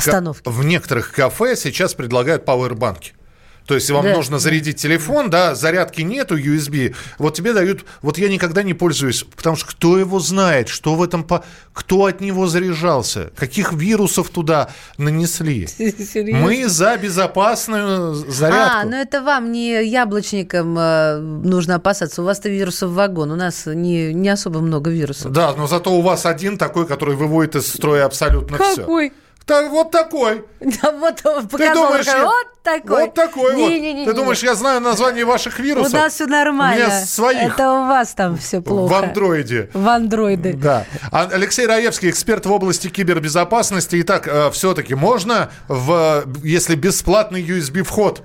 в 0.45 0.65
некоторых 0.65 1.13
кафе 1.13 1.57
сейчас 1.57 1.95
предлагают 1.95 2.45
пауэрбанки. 2.45 3.13
То 3.67 3.75
есть 3.75 3.91
вам 3.91 4.05
Да. 4.05 4.15
нужно 4.15 4.39
зарядить 4.39 4.77
телефон, 4.77 5.31
да, 5.31 5.55
зарядки 5.55 6.03
нету 6.03 6.37
USB, 6.37 6.95
вот 7.19 7.35
тебе 7.35 7.53
дают, 7.55 7.85
вот 8.03 8.19
я 8.19 8.29
никогда 8.29 8.63
не 8.63 8.75
пользуюсь, 8.75 9.25
потому 9.37 9.57
что 9.57 9.67
кто 9.69 9.99
его 9.99 10.21
знает, 10.21 10.69
что 10.69 10.95
в 10.95 11.03
этом, 11.03 11.25
по... 11.25 11.45
кто 11.73 12.05
от 12.05 12.21
него 12.21 12.47
заряжался, 12.47 13.31
каких 13.37 13.73
вирусов 13.73 14.29
туда 14.29 14.69
нанесли. 14.99 15.67
Серьезно? 15.79 16.41
Мы 16.47 16.69
за 16.69 16.97
безопасную 16.99 18.15
зарядку. 18.15 18.79
А, 18.81 18.85
ну 18.85 18.97
это 18.97 19.23
вам 19.23 19.51
не 19.53 19.85
яблочникам 19.85 20.77
э, 20.79 21.19
нужно 21.19 21.77
опасаться. 21.77 22.23
У 22.23 22.25
вас-то 22.25 22.49
вирусов 22.49 22.91
вагон. 22.91 23.31
У 23.31 23.37
нас 23.37 23.67
не, 23.67 24.13
не 24.13 24.29
особо 24.29 24.61
много 24.61 24.91
вирусов. 24.91 25.33
Да, 25.33 25.55
но 25.55 25.67
зато 25.67 25.91
у 25.93 26.03
вас 26.03 26.27
один 26.27 26.59
такой, 26.59 26.87
который 26.87 27.17
выводит 27.17 27.57
из 27.57 27.69
строя 27.69 28.05
абсолютно 28.05 28.59
все. 28.59 28.77
Какой? 28.83 29.13
Так, 29.47 29.71
вот 29.71 29.91
такой. 29.91 30.45
Да 30.83 30.91
вот 30.93 31.21
он 31.27 31.47
Ты 31.49 31.75
думаешь, 31.75 32.07
я- 32.07 32.25
вот 32.25 32.47
такой. 32.63 33.03
Вот 33.05 33.15
такой 33.15 33.55
вот. 33.55 33.69
Не-не-не-не. 33.69 34.07
Ты 34.07 34.15
думаешь, 34.15 34.43
я 34.43 34.55
знаю 34.55 34.81
название 34.81 35.25
ваших 35.27 35.59
вирусов? 35.59 35.93
У 35.93 35.97
нас 35.97 36.15
все 36.15 36.27
нормально. 36.27 36.85
У 36.85 36.89
меня 36.89 37.01
своих 37.05 37.53
Это 37.53 37.71
у 37.73 37.87
вас 37.87 38.15
там 38.15 38.39
все 38.39 38.63
плохо. 38.63 38.91
в 38.91 38.95
андроиде. 38.95 39.69
В 39.75 39.87
андроиды. 39.87 40.55
Да. 40.55 40.87
А- 41.13 41.29
Алексей 41.31 41.67
Раевский, 41.67 42.09
эксперт 42.09 42.47
в 42.47 42.53
области 42.53 42.89
кибербезопасности. 42.89 44.01
Итак, 44.01 44.29
все-таки 44.53 44.95
можно, 44.95 45.51
в, 45.69 46.25
если 46.43 46.75
бесплатный 46.75 47.43
USB-вход 47.43 48.23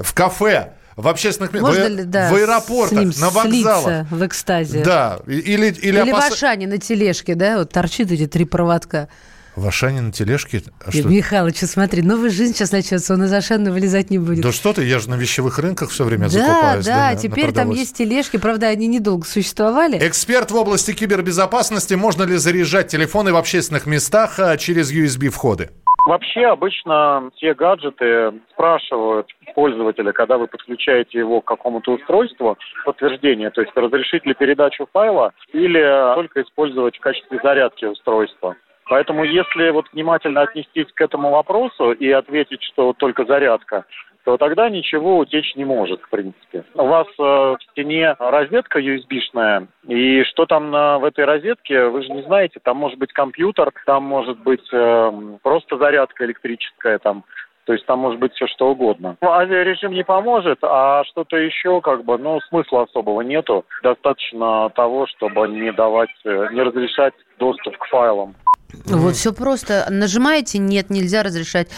в 0.00 0.12
кафе, 0.14 0.72
в 0.96 1.06
общественных 1.08 1.52
местах, 1.52 1.68
Можно 1.70 1.84
в, 1.84 1.88
ли, 1.98 2.04
да, 2.04 2.30
в 2.30 2.34
аэропортах, 2.34 2.98
ним 2.98 3.12
на 3.18 3.30
вокзалах. 3.30 4.06
в 4.10 4.26
экстазе? 4.26 4.82
Да, 4.82 5.20
или, 5.26 5.42
или, 5.42 5.66
Или 6.00 6.10
опас- 6.12 6.30
в 6.30 6.32
Ашане 6.32 6.66
на 6.66 6.78
тележке, 6.78 7.34
да, 7.34 7.58
вот 7.58 7.70
торчит 7.70 8.10
эти 8.10 8.26
три 8.26 8.44
проводка. 8.46 9.08
В 9.56 9.66
Ашане 9.66 10.02
на 10.02 10.12
тележке? 10.12 10.60
А 10.86 10.92
что? 10.92 11.08
Михалыч, 11.08 11.56
смотри, 11.60 12.02
новая 12.02 12.28
жизнь 12.28 12.52
сейчас 12.52 12.72
начнется, 12.72 13.14
он 13.14 13.24
из 13.24 13.32
Ашана 13.32 13.72
вылезать 13.72 14.10
не 14.10 14.18
будет. 14.18 14.42
Да 14.42 14.52
что 14.52 14.74
ты, 14.74 14.84
я 14.84 14.98
же 14.98 15.08
на 15.08 15.14
вещевых 15.14 15.58
рынках 15.58 15.88
все 15.88 16.04
время 16.04 16.24
да, 16.24 16.28
закупаюсь. 16.28 16.84
да, 16.84 17.10
на 17.12 17.16
теперь 17.16 17.52
там 17.52 17.70
есть 17.70 17.96
тележки, 17.96 18.36
правда, 18.36 18.66
они 18.66 18.86
недолго 18.86 19.24
существовали. 19.24 19.96
Эксперт 20.06 20.50
в 20.50 20.56
области 20.56 20.92
кибербезопасности. 20.92 21.94
Можно 21.94 22.24
ли 22.24 22.36
заряжать 22.36 22.88
телефоны 22.88 23.32
в 23.32 23.36
общественных 23.36 23.86
местах 23.86 24.38
а, 24.38 24.58
через 24.58 24.92
USB-входы? 24.92 25.70
Вообще 26.04 26.46
обычно 26.46 27.30
все 27.34 27.54
гаджеты 27.54 28.32
спрашивают 28.52 29.26
пользователя, 29.54 30.12
когда 30.12 30.36
вы 30.38 30.46
подключаете 30.46 31.18
его 31.18 31.40
к 31.40 31.46
какому-то 31.46 31.94
устройству, 31.94 32.56
подтверждение, 32.84 33.50
то 33.50 33.62
есть 33.62 33.72
разрешить 33.74 34.24
ли 34.26 34.34
передачу 34.34 34.86
файла 34.92 35.32
или 35.52 36.14
только 36.14 36.42
использовать 36.42 36.96
в 36.96 37.00
качестве 37.00 37.40
зарядки 37.42 37.86
устройства. 37.86 38.54
Поэтому 38.88 39.24
если 39.24 39.70
вот 39.70 39.86
внимательно 39.92 40.42
отнестись 40.42 40.92
к 40.94 41.00
этому 41.00 41.30
вопросу 41.30 41.92
и 41.92 42.10
ответить, 42.10 42.62
что 42.62 42.92
только 42.92 43.24
зарядка, 43.24 43.84
то 44.24 44.36
тогда 44.36 44.68
ничего 44.68 45.18
утечь 45.18 45.54
не 45.54 45.64
может, 45.64 46.02
в 46.02 46.10
принципе. 46.10 46.64
У 46.74 46.84
вас 46.84 47.06
э, 47.16 47.22
в 47.22 47.58
стене 47.70 48.16
розетка 48.18 48.80
USB-шная, 48.80 49.68
и 49.86 50.24
что 50.24 50.46
там 50.46 50.72
на, 50.72 50.98
в 50.98 51.04
этой 51.04 51.24
розетке, 51.24 51.86
вы 51.86 52.02
же 52.02 52.10
не 52.10 52.22
знаете, 52.22 52.58
там 52.60 52.76
может 52.76 52.98
быть 52.98 53.12
компьютер, 53.12 53.72
там 53.86 54.02
может 54.02 54.40
быть 54.40 54.68
э, 54.72 55.12
просто 55.44 55.78
зарядка 55.78 56.24
электрическая, 56.24 56.98
там, 56.98 57.22
то 57.66 57.72
есть 57.72 57.86
там 57.86 58.00
может 58.00 58.18
быть 58.18 58.32
все 58.34 58.48
что 58.48 58.70
угодно. 58.70 59.16
Ну, 59.20 59.30
Авиарежим 59.30 59.92
не 59.92 60.02
поможет, 60.02 60.58
а 60.62 61.04
что-то 61.04 61.36
еще, 61.36 61.80
как 61.80 62.04
бы, 62.04 62.18
ну, 62.18 62.40
смысла 62.48 62.82
особого 62.82 63.20
нету. 63.20 63.64
Достаточно 63.84 64.70
того, 64.70 65.06
чтобы 65.06 65.46
не 65.48 65.72
давать, 65.72 66.10
э, 66.24 66.48
не 66.52 66.62
разрешать 66.62 67.14
доступ 67.38 67.76
к 67.78 67.86
файлам. 67.86 68.34
Вот 68.84 69.16
все 69.16 69.32
просто. 69.32 69.86
Нажимаете 69.90 70.58
«Нет, 70.58 70.90
нельзя 70.90 71.22
разрешать». 71.22 71.68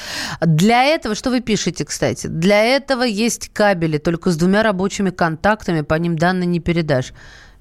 Для 0.41 0.85
этого, 0.85 1.15
что 1.15 1.31
вы 1.31 1.41
пишете, 1.41 1.85
кстати? 1.85 2.27
Для 2.27 2.63
этого 2.63 3.03
есть 3.03 3.51
кабели, 3.53 3.99
только 3.99 4.31
с 4.31 4.37
двумя 4.37 4.63
рабочими 4.63 5.11
контактами, 5.11 5.83
по 5.83 5.95
ним 5.95 6.19
данные 6.19 6.47
не 6.47 6.61
передашь. 6.61 7.13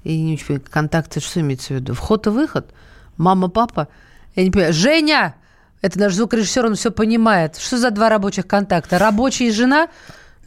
И 0.04 0.36
понимаю, 0.36 0.68
контакты, 0.70 1.20
что 1.20 1.40
имеется 1.40 1.74
в 1.74 1.76
виду? 1.76 1.94
Вход 1.94 2.26
и 2.26 2.30
выход? 2.30 2.72
Мама, 3.16 3.48
папа? 3.48 3.88
Я 4.34 4.44
не 4.44 4.50
понимаю. 4.50 4.72
Женя! 4.72 5.34
Это 5.80 5.98
наш 5.98 6.14
звукорежиссер, 6.14 6.66
он 6.66 6.74
все 6.74 6.90
понимает. 6.90 7.56
Что 7.56 7.78
за 7.78 7.90
два 7.90 8.08
рабочих 8.08 8.46
контакта? 8.46 8.98
Рабочий 8.98 9.48
и 9.48 9.52
жена? 9.52 9.88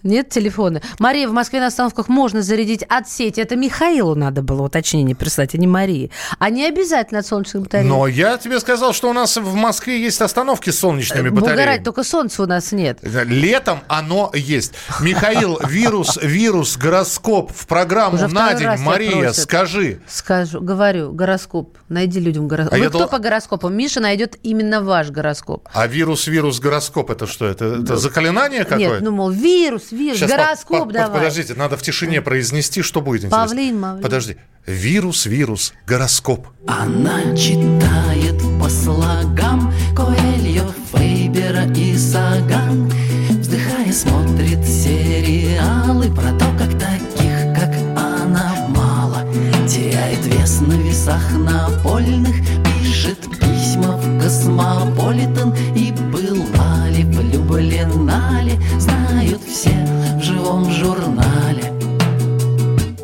Нет 0.03 0.29
телефона. 0.29 0.81
Мария, 0.99 1.27
в 1.27 1.31
Москве 1.33 1.59
на 1.59 1.67
остановках 1.67 2.07
можно 2.09 2.41
зарядить 2.41 2.83
от 2.83 3.09
сети. 3.09 3.39
Это 3.39 3.55
Михаилу 3.55 4.15
надо 4.15 4.41
было 4.41 4.63
уточнение 4.63 5.15
прислать, 5.15 5.53
а 5.55 5.57
не 5.57 5.67
Марии. 5.67 6.11
А 6.39 6.49
не 6.49 6.65
обязательно 6.65 7.19
от 7.19 7.25
солнечных 7.27 7.63
батарей. 7.63 7.87
Но 7.87 8.07
я 8.07 8.37
тебе 8.37 8.59
сказал, 8.59 8.93
что 8.93 9.09
у 9.09 9.13
нас 9.13 9.37
в 9.37 9.53
Москве 9.53 10.01
есть 10.01 10.21
остановки 10.21 10.69
с 10.69 10.79
солнечными 10.79 11.29
Бугорать, 11.29 11.55
батареями. 11.57 11.83
только 11.83 12.03
солнца 12.03 12.43
у 12.43 12.45
нас 12.45 12.71
нет. 12.71 12.99
Летом 13.01 13.79
оно 13.87 14.31
есть. 14.33 14.73
Михаил, 15.01 15.59
вирус, 15.67 16.17
вирус, 16.21 16.77
гороскоп 16.77 17.51
в 17.55 17.67
программу 17.67 18.15
Уже 18.15 18.27
на 18.27 18.53
день. 18.53 18.67
Мария, 18.79 19.11
просят. 19.27 19.35
скажи. 19.43 20.01
Скажу, 20.07 20.61
говорю, 20.61 21.11
гороскоп. 21.11 21.77
Найди 21.89 22.19
людям 22.19 22.47
гороскоп. 22.47 22.73
А 22.73 22.77
Вы 22.77 22.83
я 22.83 22.89
кто 22.89 22.99
дол- 22.99 23.07
по 23.07 23.19
гороскопу? 23.19 23.69
Миша 23.69 23.99
найдет 23.99 24.37
именно 24.43 24.81
ваш 24.81 25.09
гороскоп. 25.09 25.67
А 25.73 25.87
вирус, 25.87 26.27
вирус, 26.27 26.59
гороскоп 26.59 27.11
это 27.11 27.27
что? 27.27 27.45
Это, 27.45 27.65
это 27.83 27.97
заклинание 27.97 28.63
какое-то? 28.63 28.93
Нет, 28.95 29.01
ну, 29.01 29.11
мол, 29.11 29.29
вирус, 29.29 29.90
вирус, 29.91 30.17
Щас, 30.19 30.29
гороскоп 30.31 30.79
под- 30.79 30.87
под- 30.87 30.93
давай. 30.93 31.19
Подождите, 31.19 31.53
надо 31.55 31.77
в 31.77 31.81
тишине 31.81 32.21
произнести, 32.21 32.81
что 32.81 33.01
будет 33.01 33.25
интересно. 33.25 33.47
Павлин, 33.47 33.79
Мавлин. 33.79 34.03
Подожди. 34.03 34.37
Вирус, 34.65 35.25
вирус, 35.25 35.73
гороскоп. 35.87 36.47
Она 36.67 37.35
читает 37.35 38.39
по 38.59 38.69
слогам 38.69 39.73
Коэльо, 39.95 40.71
Фейбера 40.93 41.65
и 41.75 41.97
Саган 41.97 42.91
Вздыхая 43.29 43.91
смотрит 43.91 44.63
сериалы 44.67 46.13
Про 46.13 46.31
то, 46.37 46.45
как 46.57 46.71
таких, 46.79 47.55
как 47.55 47.73
она, 47.97 48.67
мало 48.69 49.23
Теряет 49.67 50.23
вес 50.25 50.61
на 50.61 50.73
весах 50.73 51.21
напольных 51.33 52.35
Пишет 52.83 53.19
письма 53.39 53.97
в 53.97 54.21
Космополитен 54.21 55.53
И 55.75 55.91
была 55.91 56.87
ли, 57.11 57.37
влюблена 57.37 58.41
ли 58.43 58.59
Знают 58.79 59.41
все 59.43 59.75
в 60.17 60.23
живом 60.23 60.69
журнале. 60.71 61.73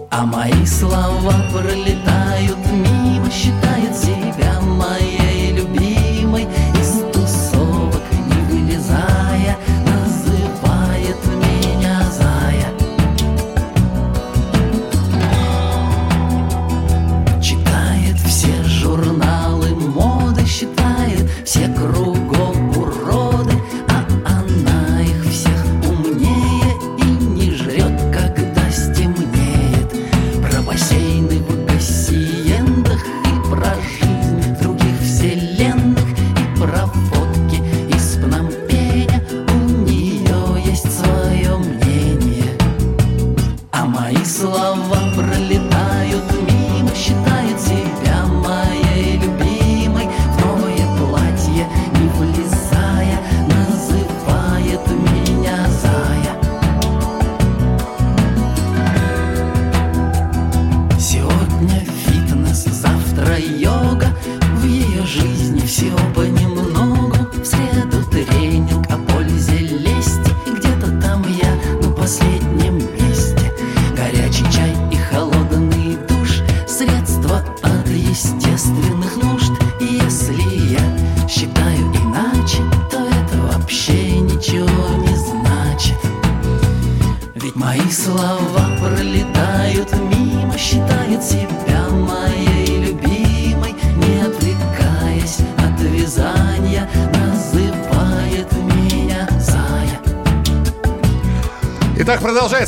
А 0.10 0.26
мои 0.26 0.65
слова 0.65 1.34
пролетают 1.52 2.58
мимо 2.72 3.30
Считает 3.32 3.77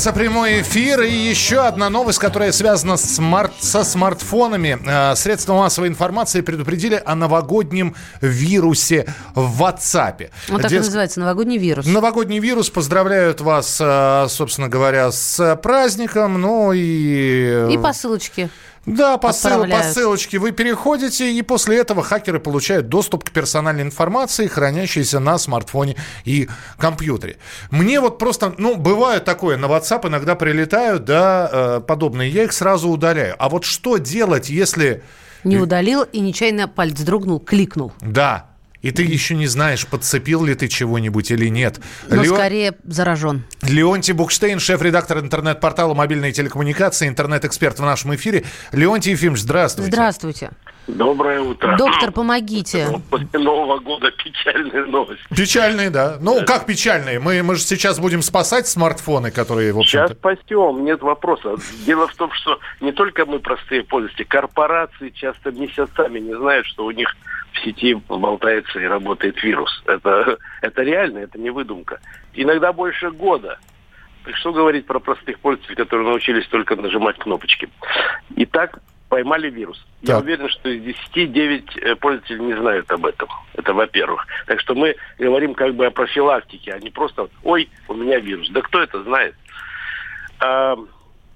продолжается 0.00 0.12
прямой 0.12 0.62
эфир. 0.62 1.02
И 1.02 1.12
еще 1.12 1.60
одна 1.66 1.90
новость, 1.90 2.18
которая 2.18 2.52
связана 2.52 2.96
с 2.96 3.04
смарт, 3.16 3.52
со 3.60 3.84
смартфонами. 3.84 4.78
Э, 4.86 5.14
Средства 5.14 5.54
массовой 5.54 5.88
информации 5.88 6.40
предупредили 6.40 7.02
о 7.04 7.14
новогоднем 7.14 7.94
вирусе 8.22 9.06
в 9.34 9.62
WhatsApp. 9.62 10.30
Он 10.50 10.60
так 10.60 10.70
и 10.70 10.74
Деск- 10.76 10.86
называется, 10.86 11.20
новогодний 11.20 11.58
вирус. 11.58 11.84
Новогодний 11.84 12.38
вирус. 12.38 12.70
Поздравляют 12.70 13.42
вас, 13.42 13.78
э, 13.78 14.26
собственно 14.30 14.68
говоря, 14.68 15.12
с 15.12 15.56
праздником. 15.62 16.40
Ну 16.40 16.72
и... 16.72 17.68
И 17.70 17.76
посылочки. 17.76 18.48
Да, 18.90 19.18
по, 19.18 19.28
ссыл- 19.28 19.70
по 19.70 19.82
ссылочке 19.82 20.38
вы 20.38 20.52
переходите, 20.52 21.32
и 21.32 21.42
после 21.42 21.78
этого 21.78 22.02
хакеры 22.02 22.40
получают 22.40 22.88
доступ 22.88 23.24
к 23.24 23.30
персональной 23.30 23.82
информации, 23.82 24.46
хранящейся 24.46 25.20
на 25.20 25.38
смартфоне 25.38 25.96
и 26.24 26.48
компьютере. 26.78 27.36
Мне 27.70 28.00
вот 28.00 28.18
просто, 28.18 28.54
ну, 28.58 28.76
бывает 28.76 29.24
такое, 29.24 29.56
на 29.56 29.66
WhatsApp 29.66 30.08
иногда 30.08 30.34
прилетают, 30.34 31.04
да, 31.04 31.48
э, 31.52 31.80
подобные, 31.86 32.30
я 32.30 32.44
их 32.44 32.52
сразу 32.52 32.88
удаляю. 32.88 33.36
А 33.38 33.48
вот 33.48 33.64
что 33.64 33.98
делать, 33.98 34.50
если... 34.50 35.02
Не 35.44 35.56
удалил 35.56 36.02
и 36.02 36.20
нечаянно 36.20 36.68
палец 36.68 37.00
дрогнул, 37.00 37.40
кликнул. 37.40 37.92
Да, 38.00 38.49
и 38.82 38.90
ты 38.90 39.02
еще 39.02 39.34
не 39.34 39.46
знаешь, 39.46 39.86
подцепил 39.86 40.44
ли 40.44 40.54
ты 40.54 40.68
чего-нибудь 40.68 41.30
или 41.30 41.48
нет. 41.48 41.80
Но 42.08 42.22
Лео- 42.22 42.34
скорее 42.34 42.74
заражен. 42.84 43.44
Леонтий 43.62 44.14
Букштейн, 44.14 44.58
шеф-редактор 44.58 45.18
интернет-портала 45.18 45.94
«Мобильные 45.94 46.32
телекоммуникации», 46.32 47.08
интернет-эксперт 47.08 47.78
в 47.78 47.84
нашем 47.84 48.14
эфире. 48.14 48.44
Леонтий 48.72 49.12
Ефимович, 49.12 49.40
здравствуйте. 49.42 49.92
Здравствуйте. 49.92 50.50
Доброе 50.86 51.40
утро. 51.40 51.76
Доктор, 51.76 52.10
помогите. 52.10 52.88
После 53.10 53.38
Нового 53.38 53.78
года 53.78 54.10
печальная 54.10 54.86
новость. 54.86 55.20
Печальные, 55.28 55.90
да. 55.90 56.18
Ну, 56.20 56.44
как 56.44 56.66
печальные? 56.66 57.20
Мы, 57.20 57.42
мы 57.42 57.54
же 57.54 57.62
сейчас 57.62 57.98
будем 58.00 58.22
спасать 58.22 58.66
смартфоны, 58.66 59.30
которые, 59.30 59.72
в 59.72 59.82
Сейчас 59.84 60.10
спасем, 60.12 60.84
нет 60.84 61.00
вопроса. 61.02 61.56
Дело 61.86 62.08
в 62.08 62.14
том, 62.14 62.32
что 62.32 62.58
не 62.80 62.92
только 62.92 63.24
мы 63.26 63.38
простые 63.38 63.84
пользователи, 63.84 64.24
корпорации 64.24 65.10
часто 65.10 65.52
месяцами 65.52 66.18
не 66.18 66.34
знают, 66.36 66.66
что 66.66 66.86
у 66.86 66.90
них 66.90 67.14
в 67.52 67.60
сети 67.64 67.94
болтается 68.08 68.78
и 68.80 68.84
работает 68.84 69.42
вирус. 69.42 69.82
Это, 69.86 70.38
это 70.62 70.82
реально, 70.82 71.18
это 71.18 71.38
не 71.38 71.50
выдумка. 71.50 72.00
Иногда 72.34 72.72
больше 72.72 73.10
года. 73.10 73.58
Так 74.24 74.36
что 74.36 74.52
говорить 74.52 74.86
про 74.86 75.00
простых 75.00 75.38
пользователей, 75.40 75.76
которые 75.76 76.06
научились 76.08 76.46
только 76.48 76.76
нажимать 76.76 77.16
кнопочки. 77.18 77.70
Итак, 78.36 78.80
поймали 79.08 79.50
вирус. 79.50 79.84
Я 80.02 80.14
Так. 80.14 80.24
уверен, 80.24 80.48
что 80.50 80.68
из 80.68 80.82
10 80.82 81.32
9 81.32 81.76
э, 81.78 81.96
пользователей 81.96 82.40
не 82.44 82.54
знают 82.54 82.90
об 82.92 83.06
этом. 83.06 83.28
Это 83.54 83.72
во-первых. 83.72 84.26
Так 84.46 84.60
что 84.60 84.74
мы 84.74 84.94
говорим 85.18 85.54
как 85.54 85.74
бы 85.74 85.86
о 85.86 85.90
профилактике, 85.90 86.72
а 86.72 86.78
не 86.78 86.90
просто 86.90 87.28
«Ой, 87.42 87.68
у 87.88 87.94
меня 87.94 88.18
вирус». 88.20 88.48
Да 88.50 88.60
кто 88.60 88.80
это 88.82 89.02
знает? 89.02 89.34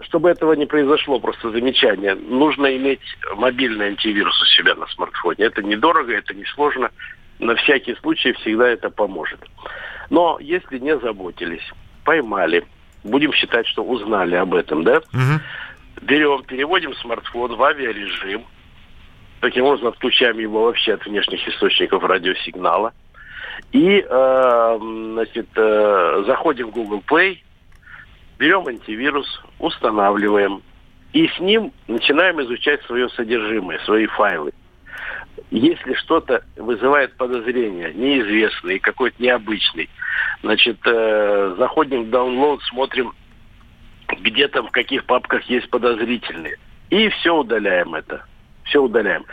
Чтобы 0.04 0.30
этого 0.30 0.52
не 0.52 0.66
произошло, 0.66 1.18
просто 1.18 1.50
замечание, 1.50 2.14
нужно 2.14 2.76
иметь 2.76 3.00
мобильный 3.36 3.86
антивирус 3.88 4.40
у 4.40 4.44
себя 4.46 4.74
на 4.74 4.86
смартфоне. 4.88 5.44
Это 5.44 5.62
недорого, 5.62 6.12
это 6.12 6.34
несложно. 6.34 6.90
На 7.38 7.54
всякий 7.56 7.94
случай 7.96 8.32
всегда 8.32 8.68
это 8.68 8.90
поможет. 8.90 9.40
Но 10.10 10.38
если 10.40 10.78
не 10.78 10.96
заботились, 10.98 11.68
поймали, 12.04 12.64
будем 13.02 13.32
считать, 13.32 13.66
что 13.66 13.82
узнали 13.82 14.34
об 14.36 14.54
этом, 14.54 14.84
да? 14.84 15.00
Берем, 16.02 16.42
переводим 16.44 16.94
смартфон 16.96 17.56
в 17.56 17.62
авиарежим, 17.62 18.44
таким 19.40 19.64
образом 19.64 19.88
отключаем 19.88 20.38
его 20.38 20.64
вообще 20.64 20.94
от 20.94 21.06
внешних 21.06 21.46
источников 21.48 22.02
радиосигнала. 22.04 22.92
И, 23.72 24.04
э, 24.06 24.78
значит, 24.80 25.48
э, 25.54 26.24
заходим 26.26 26.68
в 26.68 26.72
Google 26.72 27.02
Play, 27.06 27.38
берем 28.38 28.66
антивирус, 28.66 29.42
устанавливаем, 29.58 30.62
и 31.12 31.28
с 31.28 31.38
ним 31.38 31.72
начинаем 31.86 32.40
изучать 32.42 32.82
свое 32.82 33.08
содержимое, 33.10 33.78
свои 33.80 34.06
файлы. 34.06 34.52
Если 35.50 35.94
что-то 35.94 36.44
вызывает 36.56 37.16
подозрение, 37.16 37.92
неизвестный, 37.94 38.78
какой-то 38.78 39.22
необычный, 39.22 39.88
значит, 40.42 40.78
э, 40.84 41.54
заходим 41.58 42.04
в 42.04 42.08
download, 42.08 42.60
смотрим, 42.68 43.12
где 44.20 44.48
там, 44.48 44.68
в 44.68 44.72
каких 44.72 45.04
папках 45.04 45.44
есть 45.44 45.70
подозрительные. 45.70 46.56
И 46.90 47.08
все 47.08 47.36
удаляем 47.36 47.94
это. 47.94 48.24
Все 48.64 48.82
удаляем. 48.82 49.24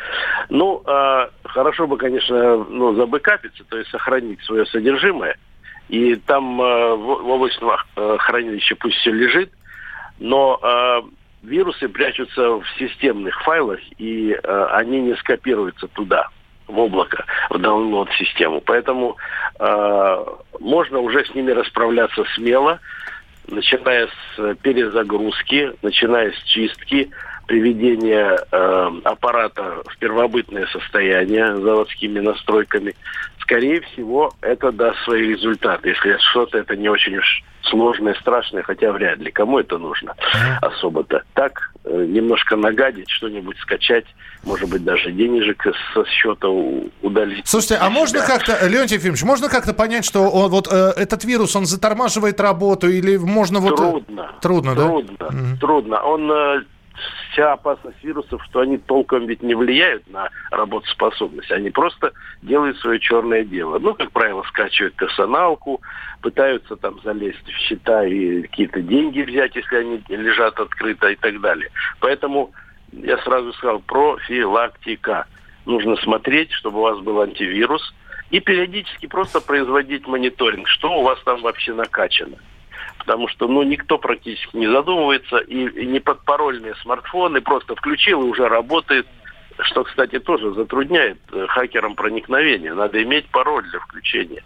Ну, 0.50 0.84
э, 0.86 1.30
хорошо 1.46 1.88
бы, 1.88 1.98
конечно, 1.98 2.58
ну, 2.58 2.94
забэкапиться, 2.94 3.64
то 3.64 3.78
есть 3.78 3.90
сохранить 3.90 4.44
свое 4.44 4.66
содержимое. 4.66 5.38
И 5.92 6.16
там 6.16 6.62
э, 6.62 6.96
в, 6.96 7.30
облачном 7.30 7.76
э, 7.98 8.18
хранилище 8.20 8.76
пусть 8.76 8.96
все 8.96 9.12
лежит, 9.12 9.52
но 10.20 10.58
э, 10.64 11.02
вирусы 11.44 11.90
прячутся 11.90 12.52
в 12.52 12.64
системных 12.80 13.44
файлах, 13.44 13.80
и 13.98 14.32
они 14.72 15.02
не 15.02 15.16
скопируются 15.16 15.90
туда, 15.90 16.30
в 16.68 16.80
облако, 16.80 17.26
в 17.50 17.58
download-систему. 17.58 18.62
Поэтому 18.62 19.18
э, 19.60 20.26
можно 20.62 21.00
уже 21.00 21.26
с 21.26 21.36
ними 21.36 21.52
расправляться 21.52 22.24
смело, 22.36 22.80
начиная 23.50 24.08
с 24.08 24.56
перезагрузки, 24.62 25.74
начиная 25.82 26.32
с 26.32 26.44
чистки, 26.44 27.12
приведения 27.52 28.40
э, 28.50 28.92
аппарата 29.04 29.84
в 29.86 29.98
первобытное 29.98 30.68
состояние 30.68 31.58
заводскими 31.58 32.22
настройками. 32.22 32.96
Скорее 33.42 33.82
всего, 33.82 34.32
это 34.40 34.72
даст 34.72 34.98
свои 35.04 35.28
результаты, 35.34 35.90
если 35.90 36.16
что-то 36.32 36.60
это 36.60 36.78
не 36.78 36.88
очень 36.88 37.18
уж 37.18 37.44
сложное, 37.64 38.14
страшное, 38.14 38.64
хотя 38.64 38.94
вряд 38.94 39.18
ли. 39.18 39.32
Кому 39.32 39.60
это 39.60 39.78
нужно 39.78 40.16
особо-то? 40.62 41.24
Так, 41.34 41.74
э, 41.84 42.06
немножко 42.08 42.56
нагадить, 42.56 43.10
что-нибудь 43.10 43.58
скачать, 43.58 44.06
может 44.46 44.70
быть, 44.70 44.86
даже 44.86 45.12
денежек 45.12 45.62
со 45.94 46.06
счета 46.06 46.48
удалить. 47.02 47.46
Слушайте, 47.46 47.80
а 47.82 47.90
можно 47.90 48.26
как-то, 48.26 48.66
Леонтий 48.66 48.96
Ефимович, 48.96 49.24
можно 49.24 49.50
как-то 49.50 49.74
понять, 49.74 50.06
что 50.06 50.22
он, 50.30 50.50
вот 50.50 50.70
э, 50.72 50.94
этот 50.96 51.26
вирус, 51.26 51.54
он 51.58 51.66
затормаживает 51.66 52.40
работу 52.40 52.88
или 52.88 53.18
можно 53.18 53.60
вот... 53.60 53.74
э, 53.74 53.76
Трудно. 53.76 54.32
Трудно, 54.42 54.74
да? 54.74 54.88
Трудно, 54.88 55.58
трудно. 55.60 56.02
Он 56.02 56.32
э, 56.32 56.62
вся 57.32 57.54
опасность 57.54 58.04
вирусов, 58.04 58.44
что 58.46 58.60
они 58.60 58.78
толком 58.78 59.26
ведь 59.26 59.42
не 59.42 59.56
влияют 59.56 60.10
на 60.10 60.30
работоспособность. 60.52 61.52
Они 61.52 61.70
просто 61.70 62.12
делают 62.42 62.78
свое 62.80 63.00
черное 63.00 63.44
дело. 63.44 63.80
Ну, 63.80 63.94
как 63.94 64.12
правило, 64.12 64.44
скачивают 64.44 64.96
персоналку, 64.96 65.82
пытаются 66.22 66.76
там 66.76 67.02
залезть 67.02 67.46
в 67.46 67.58
счета 67.58 68.06
и 68.06 68.44
какие-то 68.44 68.82
деньги 68.82 69.22
взять, 69.22 69.56
если 69.56 69.76
они 69.76 70.04
лежат 70.10 70.60
открыто 70.60 71.08
и 71.10 71.16
так 71.16 71.40
далее. 71.42 71.70
Поэтому 72.00 72.52
я 72.92 73.18
сразу 73.20 73.54
сказал, 73.54 73.80
профилактика. 73.80 75.26
Нужно 75.66 75.96
смотреть, 75.98 76.52
чтобы 76.52 76.80
у 76.80 76.82
вас 76.82 77.00
был 77.00 77.22
антивирус, 77.22 77.94
и 78.32 78.40
периодически 78.40 79.06
просто 79.06 79.42
производить 79.42 80.08
мониторинг, 80.08 80.68
что 80.68 80.92
у 81.00 81.04
вас 81.04 81.22
там 81.24 81.42
вообще 81.42 81.74
накачано 81.74 82.38
потому 83.02 83.28
что 83.28 83.48
ну, 83.48 83.64
никто 83.64 83.98
практически 83.98 84.56
не 84.56 84.68
задумывается, 84.68 85.38
и, 85.38 85.68
и 85.68 85.86
не 85.88 86.00
подпарольные 86.00 86.76
смартфоны 86.82 87.42
просто 87.42 87.76
включил 87.76 88.22
и 88.22 88.26
уже 88.26 88.48
работает, 88.48 89.08
что, 89.60 89.84
кстати, 89.84 90.20
тоже 90.20 90.54
затрудняет 90.54 91.18
э, 91.32 91.46
хакерам 91.50 91.96
проникновение. 91.96 92.74
Надо 92.74 93.02
иметь 93.04 93.28
пароль 93.28 93.64
для 93.70 93.80
включения. 93.80 94.44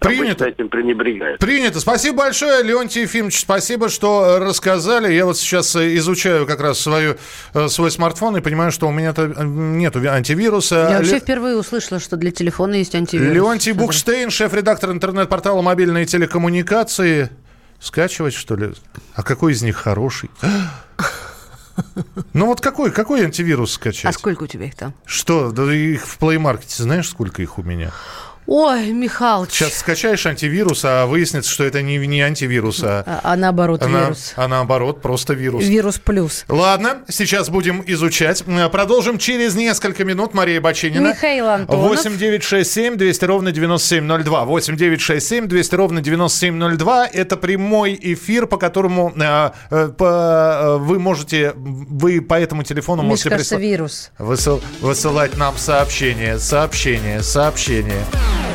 Принято. 0.00 0.22
Обычно 0.24 0.44
этим 0.44 0.68
пренебрегают. 0.68 1.40
Принято. 1.40 1.80
Спасибо 1.80 2.18
большое, 2.18 2.62
Леонтий 2.62 3.02
Ефимович. 3.02 3.40
Спасибо, 3.40 3.88
что 3.88 4.38
рассказали. 4.38 5.12
Я 5.12 5.24
вот 5.24 5.38
сейчас 5.38 5.74
э, 5.74 5.96
изучаю 5.96 6.46
как 6.46 6.60
раз 6.60 6.78
свою, 6.78 7.16
э, 7.54 7.68
свой 7.68 7.90
смартфон 7.90 8.36
и 8.36 8.40
понимаю, 8.40 8.70
что 8.70 8.86
у 8.86 8.92
меня-то 8.92 9.22
э, 9.22 9.44
нету 9.44 10.00
антивируса. 10.08 10.88
Я 10.90 10.98
вообще 10.98 11.14
Ле- 11.14 11.20
впервые 11.20 11.56
услышала, 11.56 11.98
что 11.98 12.16
для 12.16 12.30
телефона 12.30 12.74
есть 12.74 12.94
антивирус. 12.94 13.34
Леонтий 13.34 13.72
Букштейн, 13.72 14.30
шеф-редактор 14.30 14.90
интернет-портала 14.90 15.62
«Мобильные 15.62 16.04
телекоммуникации». 16.04 17.30
Скачивать, 17.84 18.32
что 18.32 18.56
ли? 18.56 18.72
А 19.12 19.22
какой 19.22 19.52
из 19.52 19.60
них 19.60 19.76
хороший? 19.76 20.30
Ну 22.32 22.46
вот 22.46 22.62
какой, 22.62 22.90
какой 22.90 23.22
антивирус 23.24 23.72
скачать? 23.72 24.14
А 24.14 24.18
сколько 24.18 24.44
у 24.44 24.46
тебя 24.46 24.64
их 24.64 24.74
там? 24.74 24.94
Что? 25.04 25.50
Да 25.50 25.70
их 25.70 26.06
в 26.06 26.18
Play 26.18 26.36
Market, 26.36 26.64
знаешь, 26.68 27.10
сколько 27.10 27.42
их 27.42 27.58
у 27.58 27.62
меня? 27.62 27.90
Ой, 28.46 28.92
Михалыч. 28.92 29.50
Сейчас 29.52 29.78
скачаешь 29.78 30.26
антивирус, 30.26 30.84
а 30.84 31.06
выяснится, 31.06 31.50
что 31.50 31.64
это 31.64 31.80
не, 31.80 31.96
не 31.96 32.20
антивирус, 32.20 32.82
а, 32.82 33.02
А, 33.06 33.20
а 33.32 33.36
наоборот, 33.36 33.82
а 33.82 33.88
на- 33.88 34.00
вирус. 34.04 34.34
а 34.36 34.48
наоборот, 34.48 35.00
просто 35.00 35.32
вирус. 35.32 35.64
Вирус 35.64 35.98
плюс. 35.98 36.44
Ладно, 36.48 36.98
сейчас 37.08 37.48
будем 37.48 37.82
изучать. 37.86 38.44
Продолжим 38.70 39.16
через 39.16 39.54
несколько 39.54 40.04
минут. 40.04 40.34
Мария 40.34 40.60
Бачинина. 40.60 41.08
Михаил 41.08 41.48
Антонов. 41.48 41.88
8 41.88 42.18
9 42.18 42.42
6 42.42 42.70
7 42.70 42.96
200 42.96 43.24
ровно 43.24 43.50
9702. 43.50 44.44
8 44.44 44.76
9 44.76 45.00
6 45.00 45.26
7 45.26 45.46
200 45.46 45.74
ровно 45.74 46.00
9702. 46.02 47.06
Это 47.06 47.36
прямой 47.38 47.98
эфир, 47.98 48.46
по 48.46 48.58
которому 48.58 49.10
э, 49.16 49.50
э, 49.70 49.88
по- 49.96 50.04
э, 50.04 50.76
вы 50.80 50.98
можете, 50.98 51.54
вы 51.56 52.20
по 52.20 52.34
этому 52.38 52.62
телефону 52.62 53.02
Мне 53.02 53.10
можете 53.12 53.30
кажется, 53.30 53.56
присла- 53.56 53.60
вирус. 53.60 54.10
высыл- 54.18 54.62
высылать 54.82 55.36
нам 55.38 55.56
сообщения, 55.56 56.38
сообщения, 56.38 57.22
сообщения. 57.22 58.04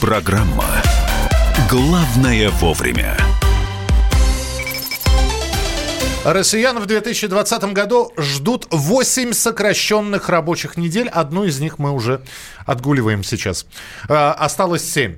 Программа 0.00 0.64
«Главное 1.68 2.48
вовремя». 2.48 3.18
Россиян 6.24 6.78
в 6.78 6.86
2020 6.86 7.64
году 7.74 8.10
ждут 8.16 8.66
8 8.70 9.34
сокращенных 9.34 10.30
рабочих 10.30 10.78
недель. 10.78 11.06
Одну 11.10 11.44
из 11.44 11.60
них 11.60 11.78
мы 11.78 11.90
уже 11.90 12.22
отгуливаем 12.64 13.22
сейчас. 13.22 13.66
А, 14.08 14.32
Осталось 14.32 14.90
7. 14.90 15.16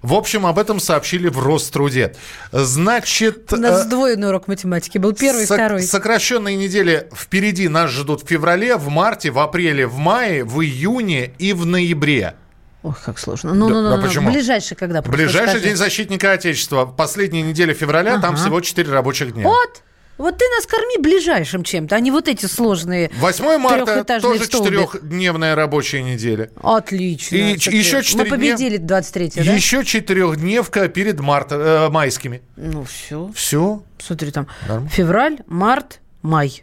В 0.00 0.14
общем, 0.14 0.46
об 0.46 0.58
этом 0.58 0.80
сообщили 0.80 1.28
в 1.28 1.38
Роструде. 1.38 2.14
Значит... 2.50 3.52
У 3.52 3.56
нас 3.56 3.80
э, 3.80 3.84
сдвоенный 3.84 4.28
урок 4.28 4.48
математики 4.48 4.96
был. 4.96 5.12
Первый 5.12 5.42
и 5.42 5.46
Сок- 5.46 5.58
второй. 5.58 5.82
Сокращенные 5.82 6.56
недели 6.56 7.08
впереди 7.14 7.68
нас 7.68 7.90
ждут 7.90 8.22
в 8.22 8.26
феврале, 8.26 8.76
в 8.76 8.88
марте, 8.88 9.30
в 9.30 9.38
апреле, 9.38 9.86
в 9.86 9.98
мае, 9.98 10.44
в 10.44 10.62
июне 10.62 11.34
и 11.38 11.52
в 11.52 11.66
ноябре. 11.66 12.36
Ох, 12.84 13.00
как 13.02 13.18
сложно. 13.18 13.52
Ну, 13.54 13.68
ну, 13.68 13.74
Да, 13.74 13.80
ну, 13.82 13.90
да 13.90 13.96
ну, 13.96 14.02
почему? 14.06 14.30
Ближайший 14.30 14.76
когда? 14.76 15.02
Ближайший 15.02 15.48
скажи. 15.52 15.64
день 15.64 15.76
защитника 15.76 16.32
Отечества. 16.32 16.84
Последняя 16.86 17.42
неделя 17.42 17.74
февраля, 17.74 18.18
там 18.20 18.34
Ага. 18.34 18.42
всего 18.42 18.60
4 18.60 18.92
рабочих 18.92 19.32
дня. 19.32 19.42
Вот. 19.44 19.82
Вот 20.16 20.38
ты 20.38 20.44
нас 20.56 20.64
корми 20.66 20.98
ближайшим 21.00 21.64
чем-то, 21.64 21.96
а 21.96 22.00
не 22.00 22.12
вот 22.12 22.28
эти 22.28 22.46
сложные 22.46 23.10
8 23.18 23.58
марта 23.58 24.04
тоже 24.20 24.46
четырехдневная 24.46 25.56
рабочая 25.56 26.02
неделя. 26.04 26.50
Отлично. 26.62 27.34
И 27.34 27.58
ч- 27.58 27.76
еще 27.76 27.98
ты- 27.98 28.04
четыре 28.04 28.30
Мы 28.30 28.36
дня- 28.38 28.52
победили 28.52 28.76
23 28.76 29.32
да? 29.34 29.42
Еще 29.42 29.84
четырехдневка 29.84 30.86
перед 30.88 31.18
марта, 31.18 31.56
э, 31.56 31.88
майскими. 31.90 32.42
Ну, 32.56 32.84
все. 32.84 33.32
Все. 33.34 33.82
Смотри, 33.98 34.30
там 34.30 34.46
Нормально. 34.68 34.88
февраль, 34.90 35.38
март, 35.48 36.00
май. 36.22 36.62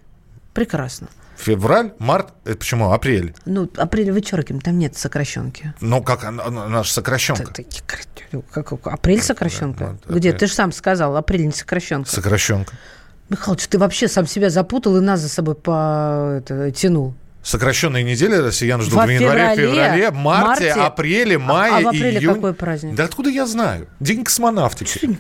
Прекрасно. 0.54 1.10
Февраль, 1.42 1.94
март, 2.00 2.34
это 2.46 2.58
почему? 2.58 2.92
Апрель. 2.92 3.34
Ну, 3.46 3.70
апрель 3.78 4.12
вычеркиваем, 4.12 4.62
там 4.62 4.78
нет 4.78 4.96
сокращенки. 4.96 5.74
Ну, 5.82 6.04
как 6.04 6.24
она- 6.24 6.44
она- 6.44 6.68
наша 6.68 6.94
сокращенка. 6.94 7.52
Как, 8.52 8.68
как- 8.68 8.88
апрель 8.88 9.22
сокращенка? 9.22 9.98
Где? 10.08 10.34
Ты 10.34 10.48
же 10.48 10.54
сам 10.54 10.72
сказал, 10.72 11.18
апрель 11.18 11.46
не 11.46 11.52
сокращенка. 11.52 12.10
Сокращенка. 12.10 12.74
Михалыч, 13.30 13.66
ты 13.68 13.80
вообще 13.80 14.08
сам 14.08 14.28
себя 14.28 14.50
запутал 14.50 14.98
и 14.98 15.00
нас 15.00 15.22
за 15.22 15.30
собой 15.30 15.56
по, 15.56 16.36
это, 16.40 16.70
тянул. 16.72 17.16
Сокращенные 17.44 18.04
недели 18.04 18.36
россиян 18.36 18.80
ждут 18.82 18.94
Во 18.94 19.06
в 19.08 19.10
январе, 19.10 19.56
феврале, 19.56 19.68
феврале, 19.68 20.12
марте, 20.12 20.48
марте. 20.48 20.72
апреле, 20.74 21.36
А- 21.38 21.40
мае, 21.40 21.74
а 21.74 21.82
в 21.82 21.88
апреле 21.88 22.20
июне. 22.20 22.36
какой 22.36 22.54
праздник? 22.54 22.94
Да 22.96 23.06
откуда 23.06 23.30
я 23.32 23.48
знаю? 23.48 23.88
День 24.00 24.24
космонавтики. 24.24 25.18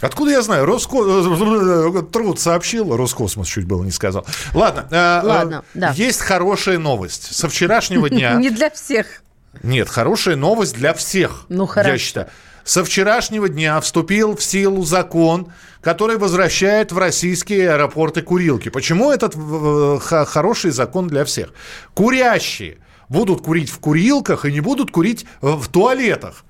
Откуда 0.00 0.32
я 0.32 0.42
знаю? 0.42 0.66
Роско... 0.66 2.02
Труд 2.02 2.40
сообщил, 2.40 2.96
Роскосмос 2.96 3.48
чуть 3.48 3.66
было 3.66 3.82
не 3.84 3.90
сказал. 3.90 4.26
Ладно. 4.52 4.86
э, 4.90 4.94
э, 4.94 5.26
Ладно, 5.26 5.64
да. 5.74 5.92
Есть 5.96 6.20
хорошая 6.20 6.78
новость. 6.78 7.34
Со 7.34 7.48
вчерашнего 7.48 8.10
дня... 8.10 8.34
Не 8.38 8.50
для 8.50 8.70
всех. 8.70 9.22
Нет, 9.62 9.88
хорошая 9.88 10.36
новость 10.36 10.74
для 10.74 10.94
всех. 10.94 11.46
Ну, 11.48 11.66
хорошо. 11.66 11.92
Я 11.92 11.98
считаю. 11.98 12.28
Со 12.64 12.82
вчерашнего 12.82 13.48
дня 13.48 13.80
вступил 13.80 14.36
в 14.36 14.42
силу 14.42 14.84
закон, 14.84 15.52
который 15.82 16.16
возвращает 16.16 16.92
в 16.92 16.98
российские 16.98 17.70
аэропорты 17.70 18.22
курилки. 18.22 18.70
Почему 18.70 19.12
этот 19.12 19.34
э, 19.36 19.98
хороший 20.00 20.70
закон 20.70 21.08
для 21.08 21.24
всех? 21.26 21.50
Курящие 21.92 22.78
будут 23.10 23.42
курить 23.42 23.70
в 23.70 23.78
курилках 23.80 24.46
и 24.46 24.52
не 24.52 24.60
будут 24.60 24.90
курить 24.90 25.26
э, 25.42 25.46
в 25.46 25.68
туалетах. 25.68 26.44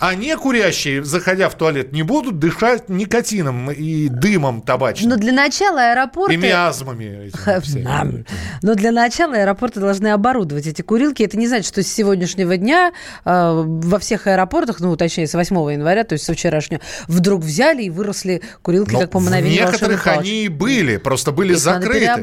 А 0.00 0.14
не 0.14 0.36
курящие, 0.36 1.04
заходя 1.04 1.48
в 1.48 1.54
туалет, 1.54 1.92
не 1.92 2.02
будут 2.02 2.38
дышать 2.38 2.88
никотином 2.88 3.70
и 3.70 4.08
дымом 4.08 4.62
табачным. 4.62 5.10
Но 5.10 5.16
для 5.16 5.32
начала 5.32 5.90
аэропорты... 5.90 6.34
И 6.34 6.36
миазмами. 6.36 7.32
Но 8.62 8.74
для 8.74 8.92
начала 8.92 9.34
аэропорты 9.34 9.80
должны 9.80 10.08
оборудовать 10.08 10.66
эти 10.66 10.82
курилки. 10.82 11.22
Это 11.22 11.36
не 11.36 11.48
значит, 11.48 11.66
что 11.66 11.82
с 11.82 11.88
сегодняшнего 11.88 12.56
дня 12.56 12.92
э, 13.24 13.62
во 13.64 13.98
всех 13.98 14.26
аэропортах, 14.28 14.80
ну, 14.80 14.96
точнее, 14.96 15.26
с 15.26 15.34
8 15.34 15.56
января, 15.72 16.04
то 16.04 16.12
есть 16.12 16.24
со 16.24 16.32
вчерашнего, 16.32 16.80
вдруг 17.08 17.42
взяли 17.42 17.84
и 17.84 17.90
выросли 17.90 18.42
курилки, 18.62 18.92
Но 18.92 19.00
как 19.00 19.10
по 19.10 19.18
в 19.18 19.24
мановению 19.24 19.64
некоторых 19.64 20.06
они 20.06 20.44
и 20.44 20.48
были, 20.48 20.96
просто 20.98 21.32
были 21.32 21.54
Их 21.54 21.58
закрыты. 21.58 22.22